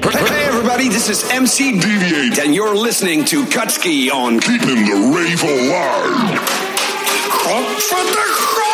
everybody, 0.04 0.36
everybody. 0.42 0.90
This 0.90 1.08
is 1.08 1.24
MC 1.32 1.80
Deviate, 1.80 2.40
and 2.40 2.54
you're 2.54 2.76
listening 2.76 3.24
to 3.24 3.46
Kutski 3.46 4.12
on 4.12 4.42
Keeping 4.42 4.84
the 4.84 5.14
Rave 5.16 5.42
Alive. 5.42 6.40
Crop 7.30 7.64
for 7.80 8.04
the 8.04 8.26
crop 8.36 8.52
for 8.52 8.66
Kutski! 8.66 8.71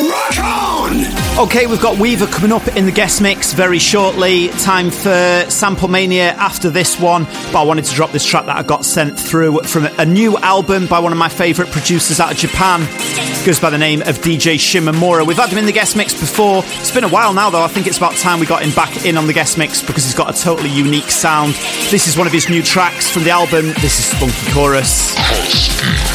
Rock 0.00 0.38
on! 0.38 1.38
Okay, 1.46 1.66
we've 1.66 1.80
got 1.80 1.98
Weaver 1.98 2.26
coming 2.28 2.52
up 2.52 2.66
in 2.76 2.86
the 2.86 2.92
guest 2.92 3.20
mix 3.20 3.52
very 3.52 3.80
shortly. 3.80 4.48
Time 4.48 4.90
for 4.90 5.44
Sample 5.48 5.88
Mania 5.88 6.32
after 6.34 6.70
this 6.70 7.00
one. 7.00 7.24
But 7.24 7.56
I 7.56 7.62
wanted 7.64 7.84
to 7.86 7.94
drop 7.94 8.12
this 8.12 8.24
track 8.24 8.46
that 8.46 8.56
I 8.56 8.62
got 8.62 8.84
sent 8.84 9.18
through 9.18 9.60
from 9.62 9.86
a 9.98 10.06
new 10.06 10.36
album 10.38 10.86
by 10.86 11.00
one 11.00 11.10
of 11.10 11.18
my 11.18 11.28
favourite 11.28 11.72
producers 11.72 12.20
out 12.20 12.30
of 12.30 12.38
Japan. 12.38 12.82
It 12.82 13.44
goes 13.44 13.58
by 13.58 13.70
the 13.70 13.78
name 13.78 14.02
of 14.02 14.18
DJ 14.18 14.54
Shimamura. 14.54 15.26
We've 15.26 15.36
had 15.36 15.50
him 15.50 15.58
in 15.58 15.66
the 15.66 15.72
guest 15.72 15.96
mix 15.96 16.12
before. 16.12 16.62
It's 16.64 16.92
been 16.92 17.04
a 17.04 17.08
while 17.08 17.34
now, 17.34 17.50
though. 17.50 17.62
I 17.62 17.68
think 17.68 17.88
it's 17.88 17.98
about 17.98 18.14
time 18.14 18.38
we 18.38 18.46
got 18.46 18.62
him 18.62 18.74
back 18.74 19.04
in 19.04 19.16
on 19.16 19.26
the 19.26 19.32
guest 19.32 19.58
mix 19.58 19.82
because 19.82 20.04
he's 20.04 20.14
got 20.14 20.32
a 20.32 20.40
totally 20.40 20.70
unique 20.70 21.10
sound. 21.10 21.54
This 21.90 22.06
is 22.06 22.16
one 22.16 22.26
of 22.28 22.32
his 22.32 22.48
new 22.48 22.62
tracks 22.62 23.10
from 23.10 23.24
the 23.24 23.30
album. 23.30 23.66
This 23.80 23.98
is 23.98 24.04
Spunky 24.04 24.52
Chorus. 24.52 26.07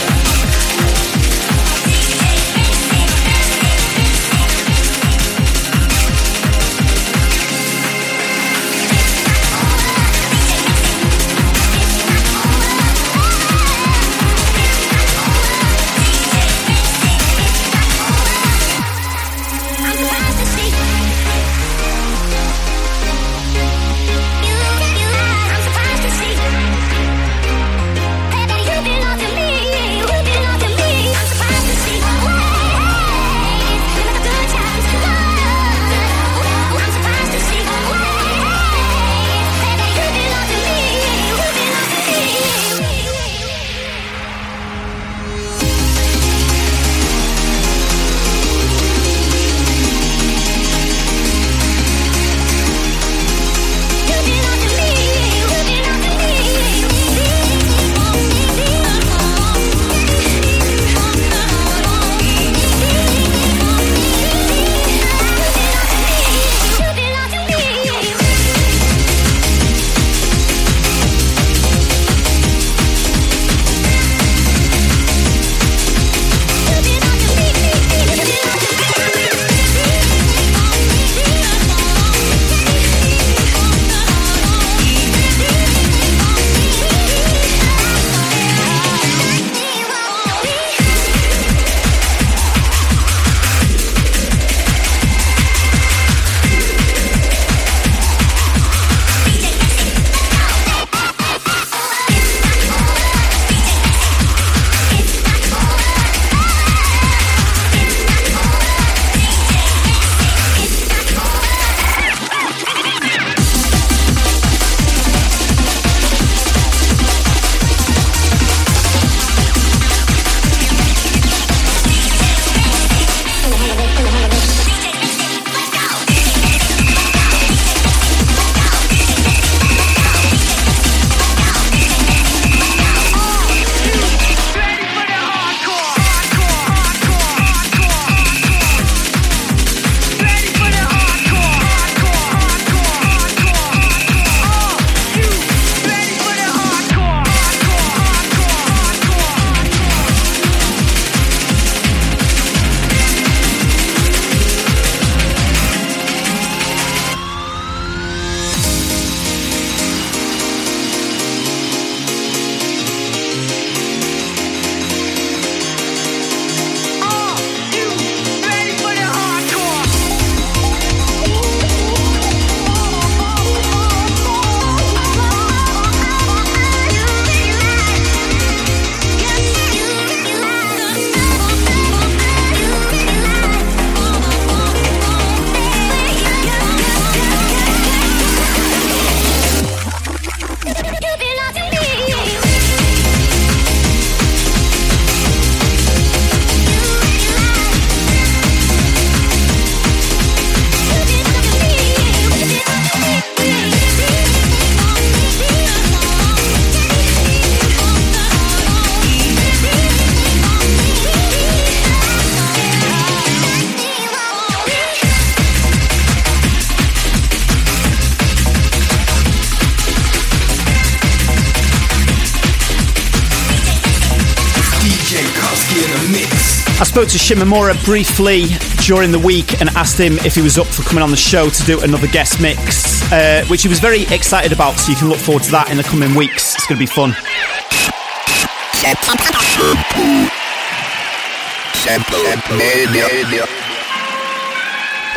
To 227.14 227.20
Shimamura 227.20 227.78
briefly 227.86 228.46
during 228.82 229.12
the 229.12 229.20
week 229.20 229.62
and 229.62 229.70
asked 229.78 230.00
him 230.00 230.14
if 230.26 230.34
he 230.34 230.42
was 230.42 230.58
up 230.58 230.66
for 230.66 230.82
coming 230.82 231.04
on 231.04 231.12
the 231.12 231.18
show 231.18 231.48
to 231.48 231.64
do 231.64 231.80
another 231.82 232.08
guest 232.08 232.42
mix, 232.42 233.04
uh, 233.12 233.46
which 233.50 233.62
he 233.62 233.68
was 233.68 233.80
very 233.80 234.02
excited 234.08 234.52
about. 234.52 234.80
So 234.80 234.90
you 234.90 234.98
can 234.98 235.10
look 235.10 235.20
forward 235.20 235.44
to 235.44 235.52
that 235.52 235.70
in 235.70 235.78
the 235.78 235.84
coming 235.84 236.16
weeks. 236.16 236.56
It's 236.56 236.66
going 236.66 236.78
to 236.78 236.80
be 236.80 236.88
fun. 236.88 237.12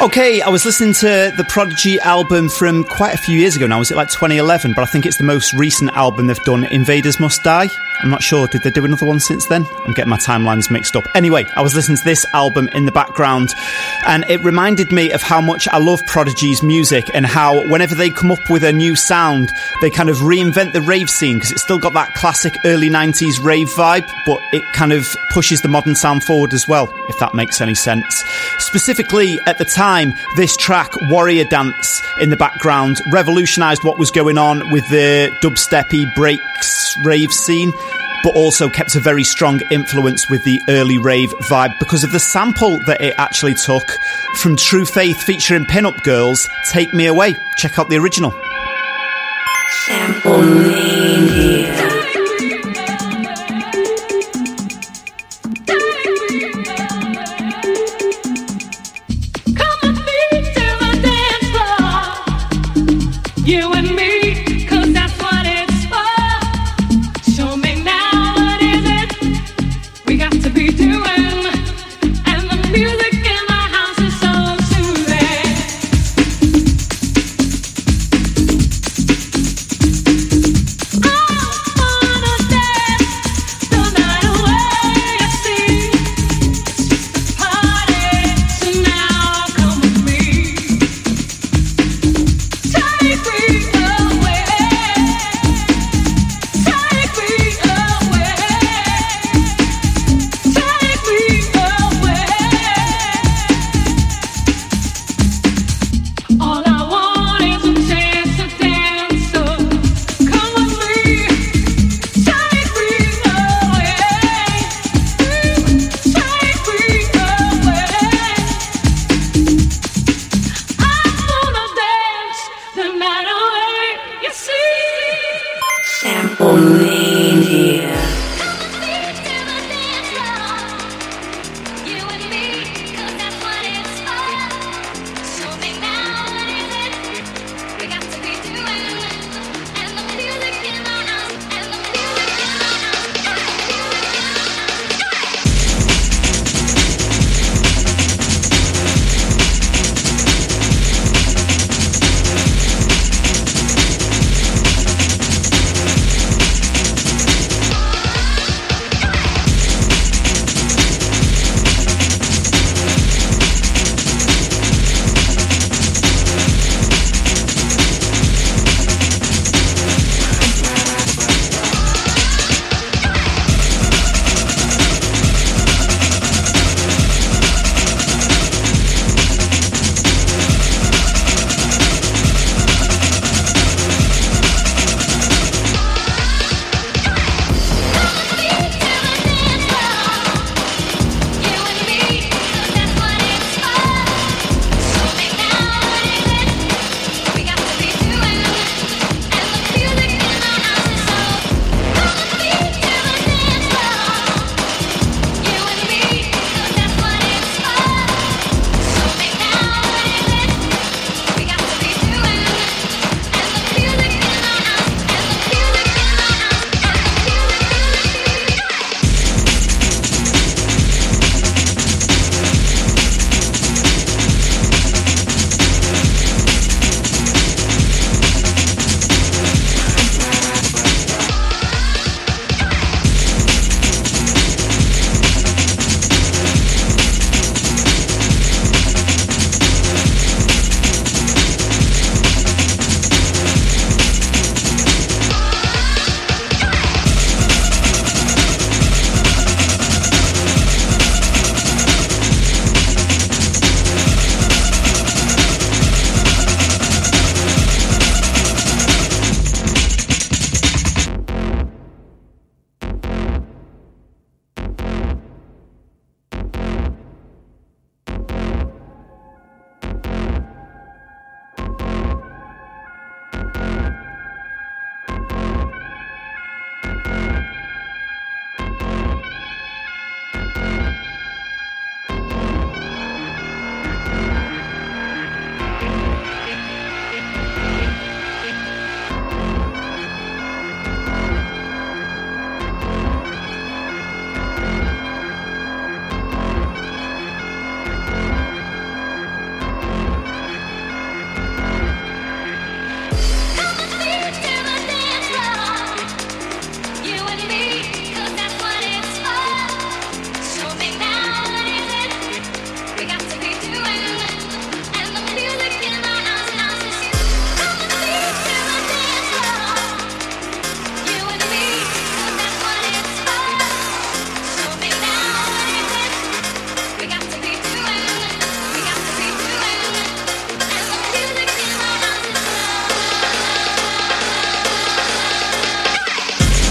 Okay, 0.03 0.43
I 0.43 0.51
was 0.51 0.67
listening 0.67 0.93
to 0.95 1.33
the 1.35 1.47
Prodigy 1.49 1.99
album 2.01 2.51
from 2.51 2.85
quite 2.85 3.15
a 3.15 3.19
few 3.19 3.39
years 3.39 3.57
ago 3.57 3.67
now. 3.67 3.79
Was 3.79 3.91
it 3.91 3.97
like 3.97 4.11
2011? 4.11 4.75
But 4.75 4.83
I 4.83 4.87
think 4.87 5.07
it's 5.07 5.17
the 5.17 5.25
most 5.25 5.55
recent 5.55 5.93
album 5.93 6.27
they've 6.27 6.45
done, 6.45 6.65
Invaders 6.65 7.19
Must 7.19 7.43
Die. 7.43 7.69
I'm 8.03 8.11
not 8.11 8.23
sure. 8.23 8.47
Did 8.47 8.63
they 8.63 8.71
do 8.71 8.85
another 8.85 9.07
one 9.07 9.21
since 9.21 9.47
then? 9.47 9.67
I'm 9.87 9.93
getting 9.95 10.11
my 10.11 10.19
timelines 10.19 10.71
mixed 10.71 10.97
up. 10.97 11.05
Anyway, 11.15 11.45
I 11.57 11.63
was 11.63 11.75
listening 11.75 11.97
to 11.99 12.05
this 12.05 12.27
album 12.35 12.69
in 12.69 12.85
the 12.85 12.93
background, 12.93 13.55
and 14.07 14.25
it 14.29 14.43
reminded 14.45 14.93
me 14.93 15.13
of 15.13 15.23
how 15.23 15.41
much 15.41 15.67
I 15.69 15.79
love 15.79 16.01
Prodigy's 16.07 16.63
music 16.63 17.11
and 17.15 17.25
how 17.25 17.67
whenever 17.71 17.95
they 17.95 18.11
come 18.11 18.31
up 18.31 18.51
with 18.51 18.65
a 18.65 18.73
new 18.73 18.97
sound, 18.97 19.51
they 19.81 19.91
kind 19.91 20.11
of 20.11 20.17
reinvent 20.19 20.73
the 20.73 20.83
rave 20.83 21.09
scene 21.09 21.37
because 21.37 21.53
it's 21.53 21.63
still 21.63 21.79
got 21.79 21.95
that 21.95 22.15
classic 22.15 22.55
early 22.65 22.91
90s 22.91 23.43
rave 23.43 23.69
vibe, 23.69 24.07
but 24.27 24.41
it 24.53 24.63
kind 24.75 24.93
of 24.93 25.07
pushes 25.31 25.63
the 25.63 25.69
modern 25.69 25.95
sound 25.95 26.23
forward 26.25 26.53
as 26.53 26.69
well, 26.69 26.93
if 27.09 27.19
that 27.19 27.35
makes 27.35 27.61
any 27.61 27.75
sense. 27.75 28.25
Specifically, 28.59 29.39
at 29.47 29.59
the 29.59 29.65
time, 29.65 30.13
this 30.37 30.57
track, 30.57 30.91
Warrior 31.11 31.45
Dance, 31.45 32.03
in 32.21 32.31
the 32.31 32.37
background, 32.37 33.01
revolutionised 33.13 33.85
what 33.85 33.99
was 33.99 34.11
going 34.11 34.39
on 34.39 34.71
with 34.71 34.89
the 34.91 35.31
dubsteppy 35.43 36.13
breaks 36.15 36.56
rave 37.05 37.33
scene 37.33 37.73
but 38.23 38.35
also 38.35 38.69
kept 38.69 38.97
a 38.97 39.01
very 39.01 39.23
strong 39.23 39.61
influence 39.71 40.29
with 40.29 40.43
the 40.45 40.61
early 40.69 40.99
rave 40.99 41.31
vibe 41.49 41.79
because 41.79 42.03
of 42.03 42.11
the 42.11 42.19
sample 42.19 42.79
that 42.87 43.01
it 43.01 43.15
actually 43.19 43.55
took 43.55 43.99
from 44.37 44.57
True 44.57 44.85
Faith 44.85 45.23
featuring 45.23 45.65
Pinup 45.65 46.03
Girls, 46.03 46.49
Take 46.71 46.93
Me 46.93 47.07
Away. 47.07 47.37
Check 47.57 47.79
out 47.79 47.89
the 47.89 47.97
original. 47.97 48.33
Sample 49.87 50.43
Mania. 50.43 51.56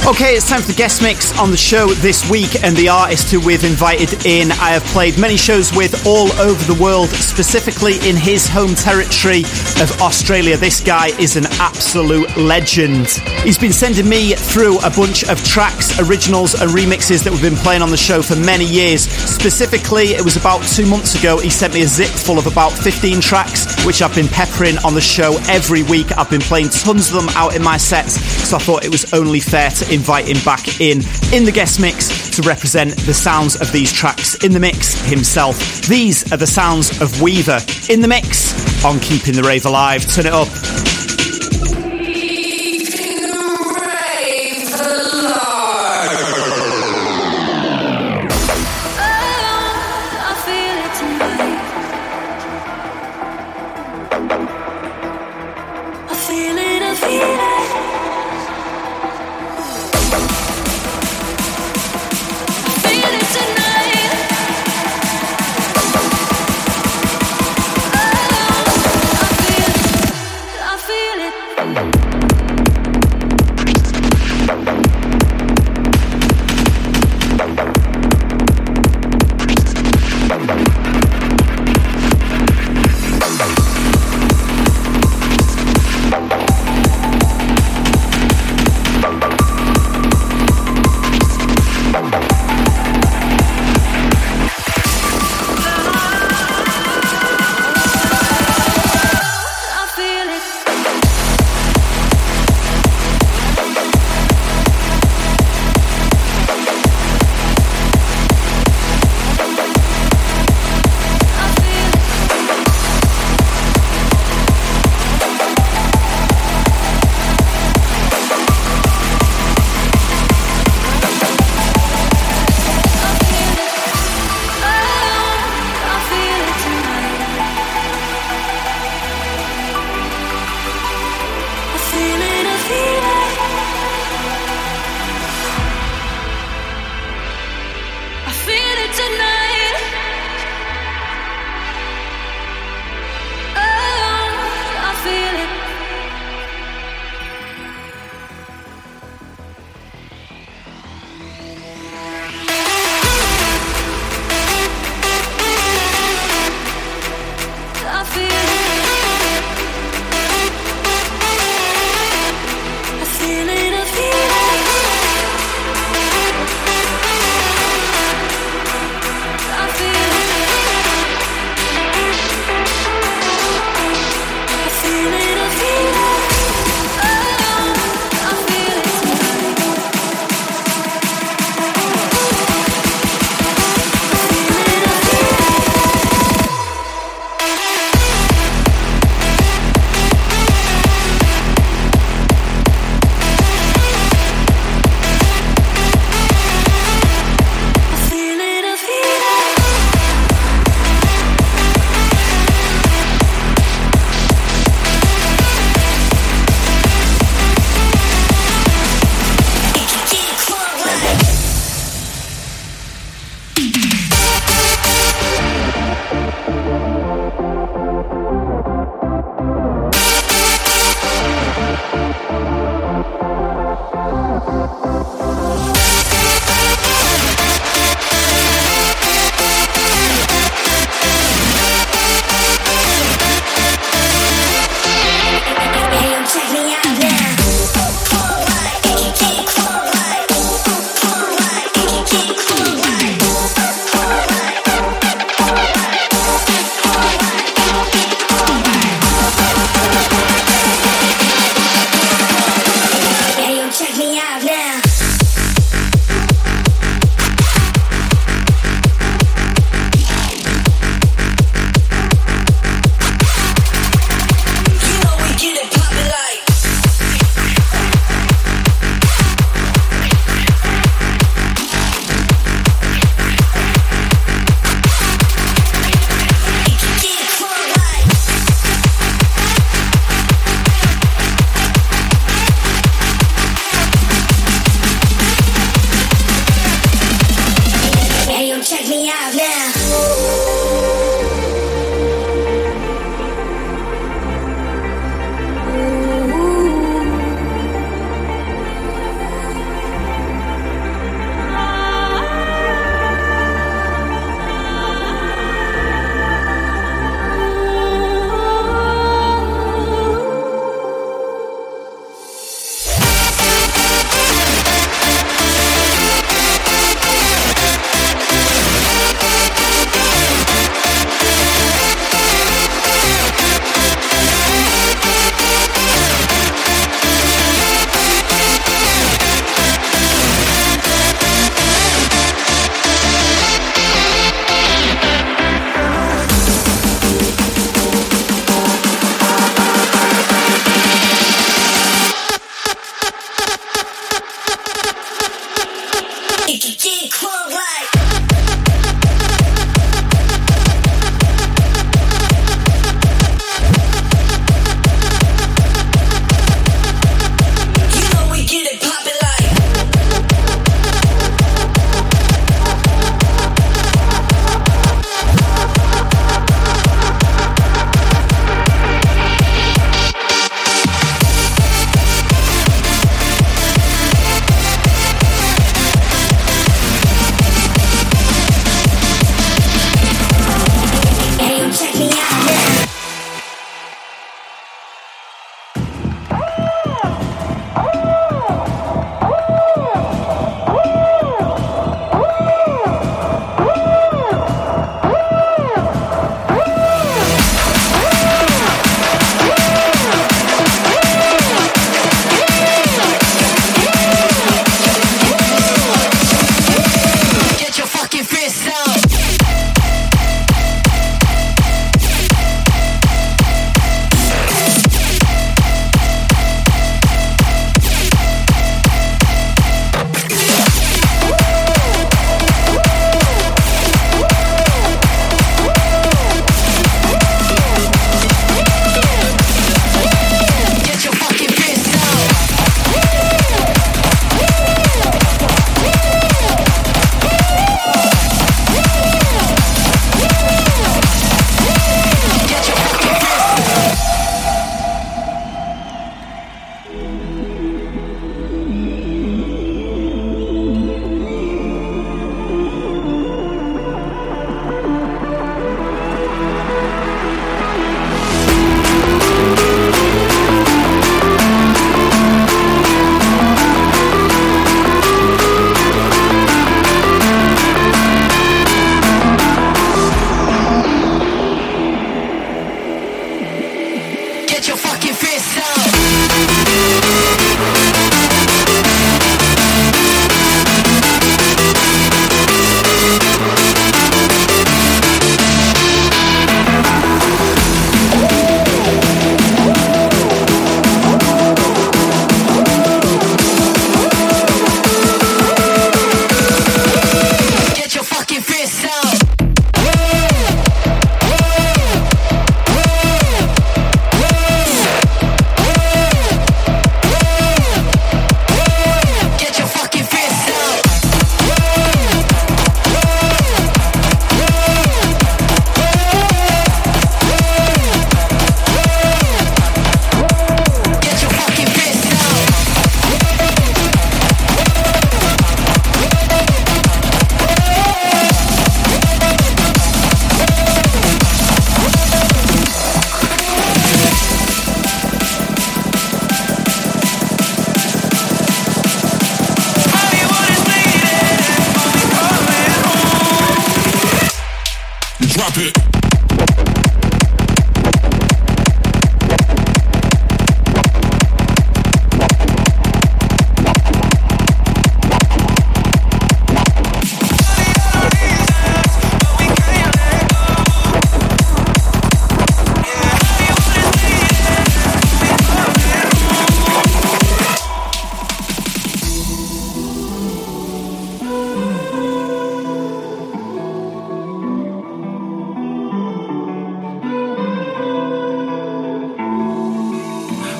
Okay, 0.07 0.35
it's 0.35 0.47
time 0.47 0.61
for 0.61 0.67
the 0.67 0.77
guest 0.77 1.01
mix 1.01 1.35
on 1.39 1.49
the 1.49 1.57
show 1.57 1.87
this 1.87 2.29
week, 2.29 2.63
and 2.63 2.77
the 2.77 2.89
artist 2.89 3.31
who 3.31 3.39
we've 3.39 3.63
invited 3.63 4.23
in, 4.27 4.51
I 4.51 4.69
have 4.69 4.83
played 4.93 5.17
many 5.17 5.35
shows 5.35 5.75
with 5.75 6.05
all 6.05 6.31
over 6.33 6.63
the 6.71 6.79
world, 6.79 7.09
specifically 7.09 7.95
in 8.07 8.15
his 8.15 8.47
home 8.47 8.75
territory 8.75 9.39
of 9.81 9.89
Australia. 10.01 10.57
This 10.57 10.79
guy 10.79 11.07
is 11.17 11.37
an 11.37 11.47
absolute 11.59 12.37
legend. 12.37 13.07
He's 13.41 13.57
been 13.57 13.73
sending 13.73 14.07
me 14.07 14.35
through 14.35 14.77
a 14.85 14.91
bunch 14.91 15.27
of 15.27 15.43
tracks, 15.43 15.99
originals, 15.99 16.53
and 16.53 16.69
remixes 16.69 17.23
that 17.23 17.33
we've 17.33 17.41
been 17.41 17.55
playing 17.55 17.81
on 17.81 17.89
the 17.89 17.97
show 17.97 18.21
for 18.21 18.35
many 18.35 18.65
years. 18.65 19.09
Specifically, 19.09 20.13
it 20.13 20.23
was 20.23 20.37
about 20.37 20.61
two 20.67 20.85
months 20.85 21.19
ago, 21.19 21.39
he 21.39 21.49
sent 21.49 21.73
me 21.73 21.81
a 21.81 21.87
zip 21.87 22.09
full 22.09 22.37
of 22.37 22.45
about 22.45 22.73
15 22.73 23.21
tracks, 23.21 23.65
which 23.85 24.01
I've 24.01 24.15
been 24.15 24.27
peppering 24.27 24.77
on 24.79 24.93
the 24.93 25.01
show 25.01 25.37
every 25.47 25.83
week. 25.83 26.17
I've 26.17 26.29
been 26.29 26.41
playing 26.41 26.69
tons 26.69 27.13
of 27.13 27.15
them 27.15 27.29
out 27.35 27.55
in 27.55 27.63
my 27.63 27.77
sets, 27.77 28.19
so 28.19 28.57
I 28.57 28.59
thought 28.59 28.83
it 28.83 28.91
was 28.91 29.13
only 29.13 29.39
fair 29.39 29.69
to 29.69 29.93
invite 29.93 30.27
him 30.27 30.43
back 30.43 30.81
in 30.81 31.01
in 31.31 31.45
the 31.45 31.51
guest 31.53 31.79
mix 31.79 32.31
to 32.31 32.41
represent 32.41 32.95
the 33.05 33.13
sounds 33.13 33.61
of 33.61 33.71
these 33.71 33.93
tracks 33.93 34.43
in 34.43 34.53
the 34.53 34.59
mix 34.59 34.99
himself. 35.07 35.57
These 35.83 36.31
are 36.31 36.37
the 36.37 36.47
sounds 36.47 37.01
of 37.01 37.21
Weaver 37.21 37.59
in 37.89 38.01
the 38.01 38.07
mix 38.07 38.83
on 38.83 38.99
Keeping 38.99 39.35
the 39.35 39.43
Rave 39.43 39.65
Alive. 39.65 40.05
Turn 40.05 40.25
it 40.25 40.33
up. 40.33 40.74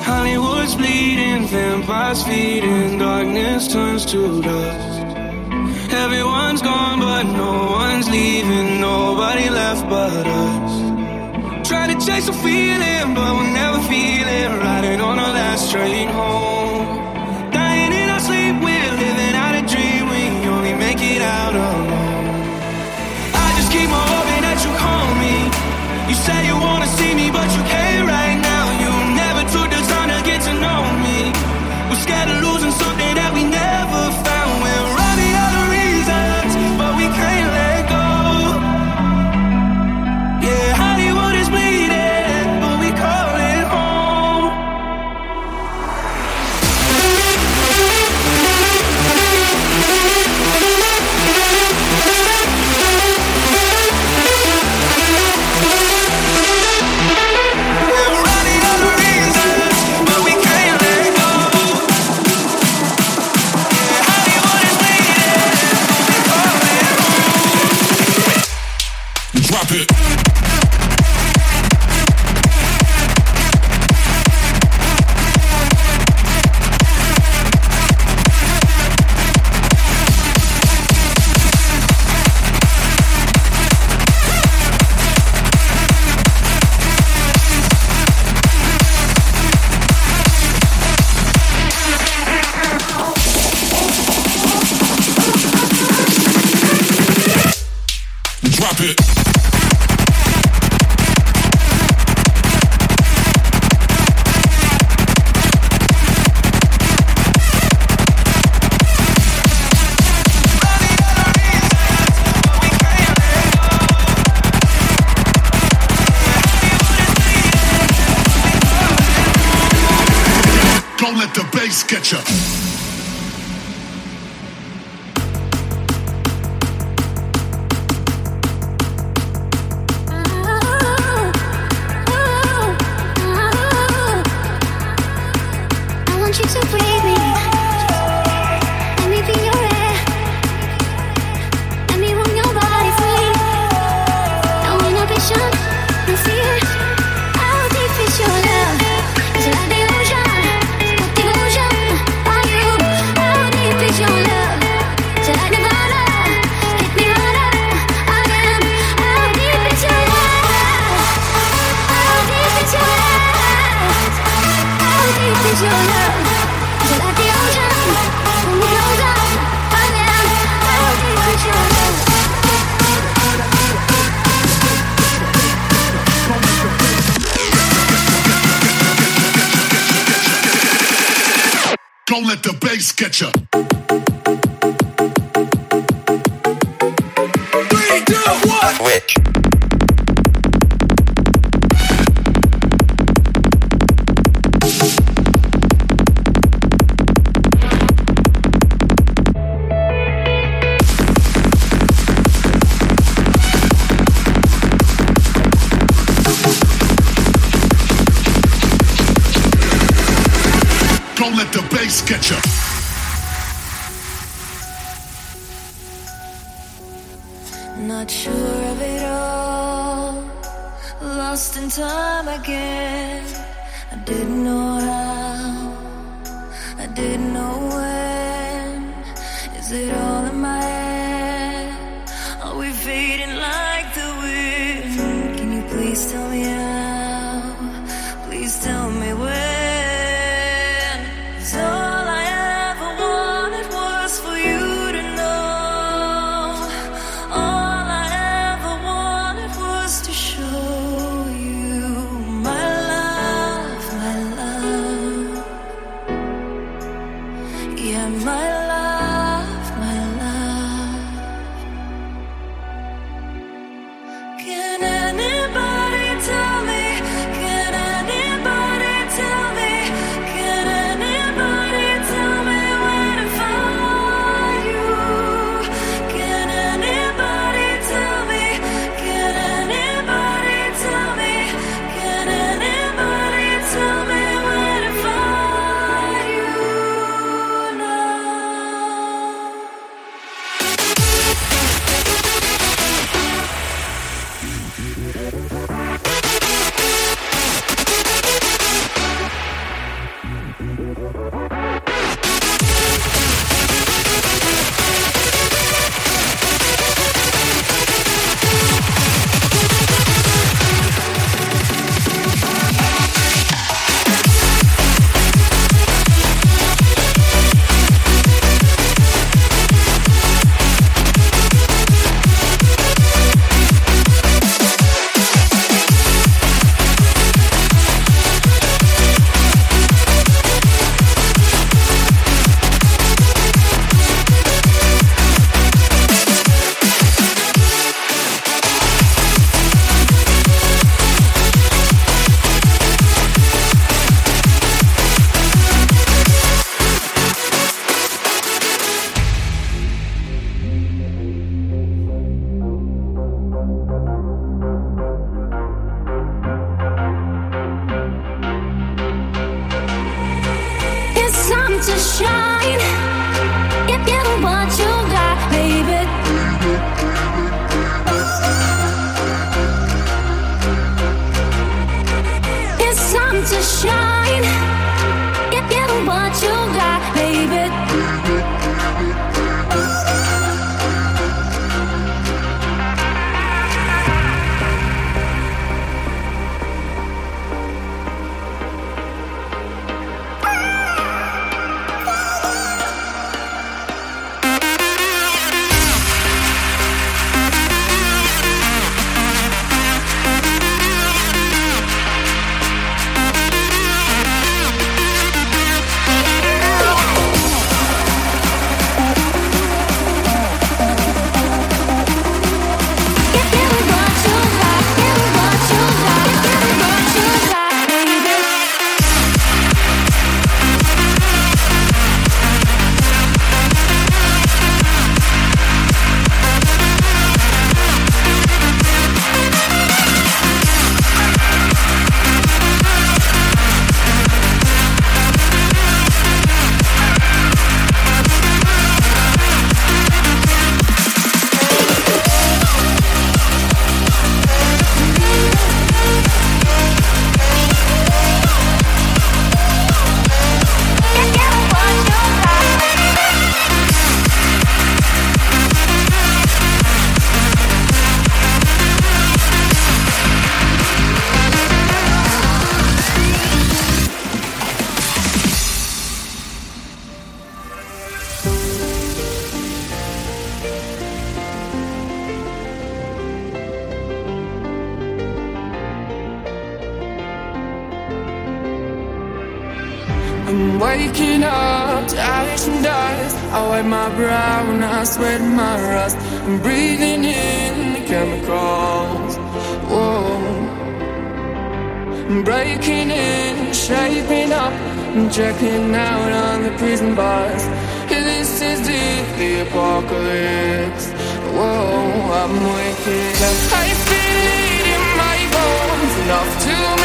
Hollywood's 0.06 0.76
bleeding, 0.76 1.48
vampires 1.48 2.22
feeding, 2.22 2.98
darkness 2.98 3.66
turns 3.66 4.06
to 4.06 4.40
dust. 4.40 5.00
Everyone's 5.92 6.62
gone, 6.62 7.00
but 7.00 7.24
no 7.24 7.72
one's 7.72 8.08
leaving, 8.08 8.80
nobody 8.80 9.50
left 9.50 9.88
but 9.88 10.26
us. 10.44 11.68
Try 11.68 11.92
to 11.92 12.06
chase 12.06 12.28
a 12.28 12.32
feeling, 12.32 13.14
but 13.14 13.32
we'll 13.36 13.52
never 13.62 13.80
feel 13.90 14.26
it, 14.40 14.48
riding 14.62 15.00
on 15.00 15.18
our 15.18 15.32
last 15.32 15.72
train 15.72 16.08
home. 16.08 16.55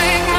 To 0.01 0.30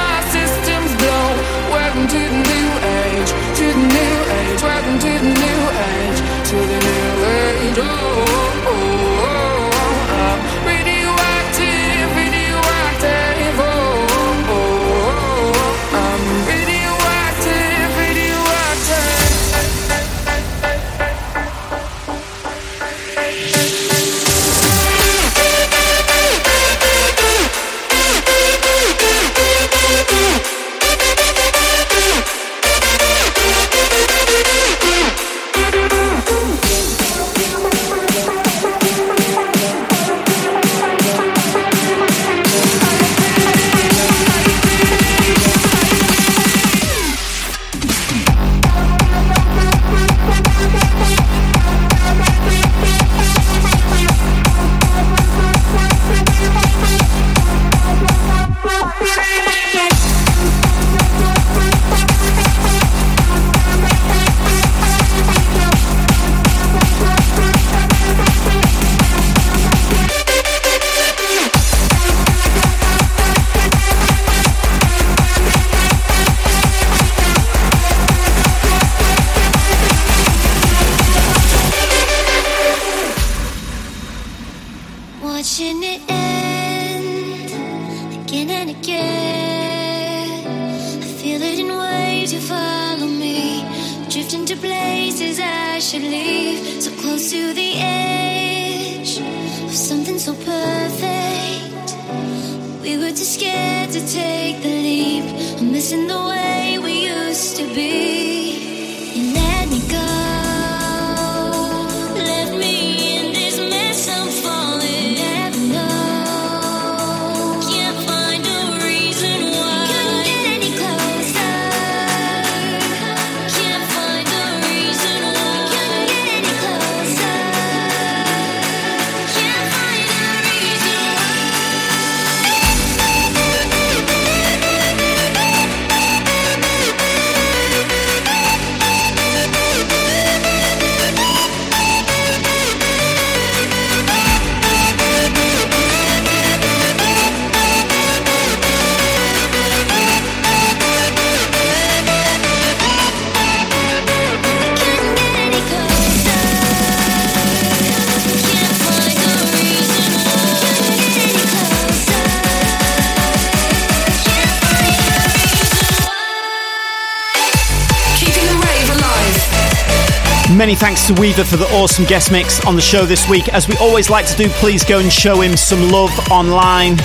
Many 170.73 170.81
thanks 170.81 171.07
to 171.09 171.13
Weaver 171.21 171.45
for 171.45 171.59
the 171.59 171.67
awesome 171.75 172.07
guest 172.07 172.33
mix 172.33 172.65
on 172.65 172.77
the 172.77 172.81
show 172.81 173.05
this 173.05 173.29
week. 173.29 173.47
As 173.51 173.69
we 173.69 173.77
always 173.77 174.09
like 174.09 174.25
to 174.29 174.35
do, 174.35 174.49
please 174.49 174.83
go 174.83 175.01
and 175.01 175.13
show 175.13 175.43
him 175.43 175.55
some 175.55 175.91
love 175.91 176.11
online. 176.31 176.97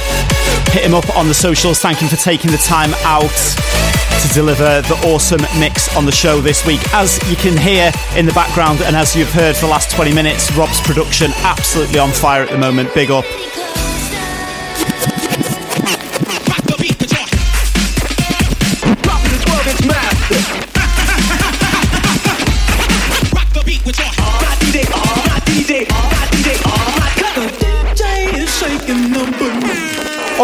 Hit 0.72 0.86
him 0.86 0.94
up 0.94 1.14
on 1.18 1.28
the 1.28 1.34
socials. 1.34 1.78
Thank 1.80 1.98
him 1.98 2.08
for 2.08 2.16
taking 2.16 2.50
the 2.50 2.60
time 2.60 2.94
out 3.04 3.28
to 3.28 4.34
deliver 4.34 4.82
the 4.84 4.98
awesome 5.04 5.42
mix 5.60 5.94
on 5.98 6.06
the 6.06 6.14
show 6.14 6.40
this 6.40 6.66
week. 6.66 6.80
As 6.94 7.20
you 7.30 7.36
can 7.36 7.58
hear 7.58 7.92
in 8.16 8.26
the 8.26 8.32
background, 8.32 8.80
and 8.84 8.96
as 8.96 9.18
you've 9.18 9.34
heard 9.34 9.58
for 9.58 9.66
the 9.66 9.72
last 9.72 9.92
20 9.92 10.14
minutes, 10.14 10.50
Rob's 10.56 10.80
production 10.80 11.32
absolutely 11.40 12.00
on 12.00 12.14
fire 12.14 12.44
at 12.44 12.50
the 12.50 12.58
moment. 12.58 12.94
Big 12.94 13.12
up. 13.12 13.26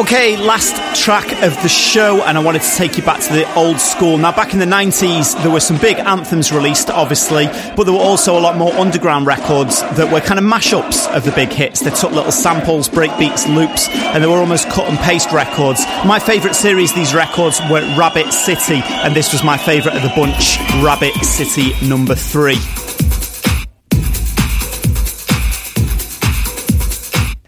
Okay, 0.04 0.36
last 0.36 1.02
track 1.02 1.32
of 1.44 1.54
the 1.64 1.70
show, 1.70 2.22
and 2.24 2.38
I 2.38 2.44
wanted 2.44 2.62
to 2.62 2.76
take 2.76 2.98
you 2.98 3.04
back 3.04 3.22
to 3.22 3.32
the 3.32 3.52
old 3.56 3.80
school. 3.80 4.18
Now, 4.18 4.34
back 4.34 4.52
in 4.52 4.60
the 4.60 4.66
90s, 4.66 5.42
there 5.42 5.50
were 5.50 5.62
some 5.62 5.78
big 5.78 5.98
anthems 5.98 6.52
released, 6.52 6.90
obviously, 6.90 7.46
but 7.78 7.86
there 7.86 7.94
were 7.94 8.02
also 8.02 8.38
a 8.38 8.42
lot 8.42 8.58
more 8.58 8.74
underground 8.74 9.28
records 9.28 9.80
that 9.80 10.12
were 10.12 10.20
kind 10.20 10.40
of 10.40 10.46
mashups 10.46 11.10
of 11.16 11.24
the 11.24 11.32
big 11.32 11.54
hits. 11.54 11.80
They 11.80 11.90
took 11.90 12.12
little 12.12 12.34
samples, 12.34 12.90
breakbeats, 12.90 13.48
loops, 13.56 13.88
and 13.88 14.22
they 14.22 14.28
were 14.28 14.40
almost 14.40 14.70
cut 14.70 14.90
and 14.90 15.00
paste 15.00 15.32
records. 15.32 15.86
My 16.06 16.20
favourite 16.20 16.54
series, 16.54 16.94
these 16.94 17.14
records, 17.14 17.62
were 17.72 17.82
Rabbit 17.98 18.34
City, 18.34 18.82
and 18.84 19.16
this 19.16 19.32
was 19.32 19.42
my 19.42 19.56
favourite 19.56 19.96
of 19.96 20.04
the 20.04 20.10
bunch, 20.10 20.60
Rabbit 20.84 21.16
City 21.24 21.72
number 21.88 22.14
three. 22.14 22.60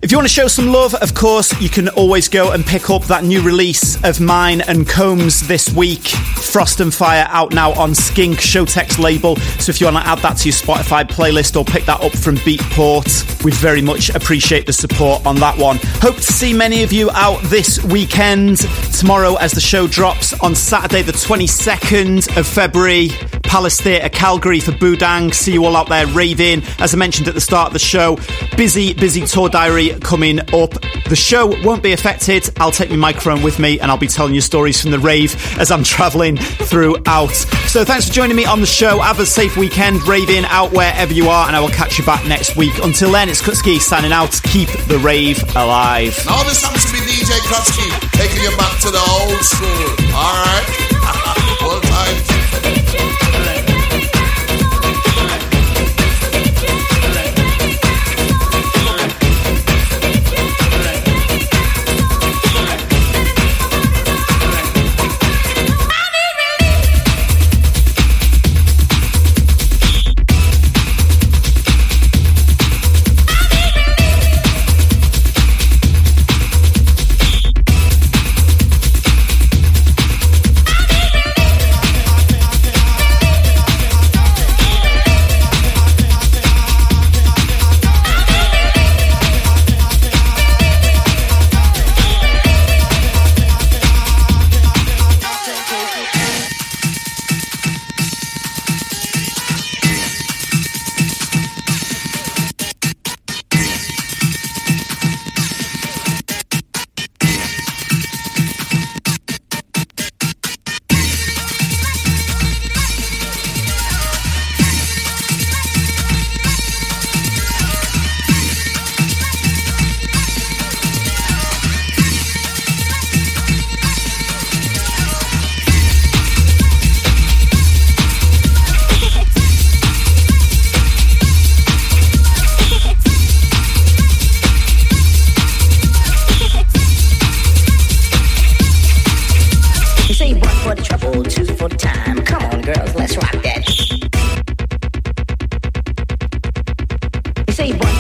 If 0.02 0.12
you 0.12 0.20
want 0.20 0.28
to 0.28 0.34
show 0.34 0.48
some 0.48 0.68
love, 0.68 0.94
of 0.94 1.16
course, 1.16 1.60
you 1.60 1.68
can 1.68 1.90
always 1.90 2.30
go 2.30 2.52
and 2.52 2.64
pick 2.64 2.92
up 2.92 3.06
that 3.06 3.24
new 3.24 3.42
release 3.42 3.96
of 4.04 4.20
mine 4.22 4.62
and 4.62 4.88
Combs 4.88 5.48
this 5.48 5.74
week. 5.74 6.04
Frost 6.04 6.80
and 6.80 6.94
Fire 6.94 7.26
out 7.30 7.56
now 7.56 7.72
on 7.72 7.96
Skink 7.96 8.38
Showtek's 8.38 9.00
label. 9.00 9.36
So 9.38 9.72
if 9.72 9.82
you 9.82 9.88
want 9.88 9.98
to 9.98 10.08
add 10.08 10.20
that 10.20 10.38
to 10.38 10.50
your 10.50 10.54
Spotify 10.54 11.06
playlist 11.06 11.60
or 11.60 11.66
pick 11.66 11.86
that 11.86 12.02
up 12.02 12.12
from 12.12 12.36
Beatport, 12.38 13.44
we 13.44 13.52
very 13.54 13.82
much 13.82 14.10
appreciate 14.10 14.68
the 14.68 14.74
support 14.74 15.26
on 15.26 15.38
that 15.38 15.58
one. 15.58 15.80
Hope 16.02 16.18
to 16.18 16.22
see 16.22 16.54
many 16.54 16.84
of 16.84 16.94
you 16.94 17.10
out 17.12 17.42
this 17.46 17.84
weekend. 17.86 18.58
Tomorrow, 18.94 19.38
as 19.38 19.54
the 19.54 19.62
show 19.62 19.88
drops 19.88 20.40
on 20.42 20.54
Saturday, 20.54 21.02
the 21.02 21.14
22nd 21.14 22.38
of 22.38 22.46
February, 22.46 23.10
Palace 23.56 23.80
Theatre, 23.80 24.10
Calgary 24.10 24.60
for 24.60 24.74
Budang. 24.74 25.34
See 25.34 25.54
you 25.54 25.64
all 25.64 25.78
out 25.78 25.88
there 25.88 26.06
raving. 26.08 26.62
As 26.78 26.94
I 26.94 26.98
mentioned 26.98 27.30
at 27.30 27.36
the 27.36 27.40
start 27.40 27.68
of 27.68 27.74
the 27.74 27.80
show, 27.80 28.18
busy, 28.58 28.94
busy 28.94 29.26
tour 29.26 29.48
diary 29.48 29.92
coming 30.02 30.42
up. 30.54 30.72
The 31.08 31.16
show 31.16 31.56
won't 31.64 31.82
be 31.82 31.94
affected. 31.94 32.50
I'll 32.58 32.74
take 32.74 32.90
my 32.90 32.98
microphone 32.98 33.42
with 33.44 33.58
me 33.58 33.80
and 33.80 33.90
I'll 33.90 33.98
be 33.98 34.10
telling 34.10 34.36
you 34.36 34.42
stories 34.42 34.82
from 34.82 34.92
the 34.92 35.00
rave 35.00 35.38
as 35.58 35.72
I'm 35.72 35.86
travelling 35.86 36.36
throughout. 36.36 37.32
So 37.72 37.86
thanks 37.86 38.10
for 38.10 38.14
joining 38.14 38.36
me 38.36 38.44
on 38.44 38.60
the 38.60 38.68
show. 38.68 39.00
Have 39.00 39.22
a 39.22 39.26
safe 39.26 39.56
weekend, 39.56 40.06
raving 40.06 40.44
out 40.50 40.74
wherever 40.74 41.14
you 41.14 41.30
are, 41.30 41.48
and 41.48 41.56
I 41.56 41.62
will 41.62 41.70
catch 41.70 41.98
you 41.98 42.04
back 42.04 42.28
next 42.28 42.58
week. 42.58 42.78
Until 42.84 43.10
then, 43.14 43.30
it's 43.30 43.42
Kutski 43.42 43.80
signing 43.80 44.12
out. 44.12 44.38
Keep 44.44 44.68
the 44.90 45.00
rave 45.00 45.42
alive. 45.56 46.22
Now 46.26 46.44
this 46.44 46.62
happens 46.62 46.84
to 46.88 46.92
be 46.92 47.00
DJ 47.00 47.40
Kutski 47.48 48.12
taking 48.20 48.44
you 48.44 48.52
back 48.58 48.82
to 48.82 48.92
the 48.92 49.00
old 49.00 49.40
school. 49.40 50.12
All 50.14 50.44
right, 50.44 51.64
old 51.64 51.84
times. 51.84 53.25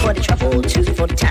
for 0.06 0.14
the 0.14 0.22
trouble, 0.22 0.62
two 0.62 0.84
for 0.94 1.08
the 1.08 1.25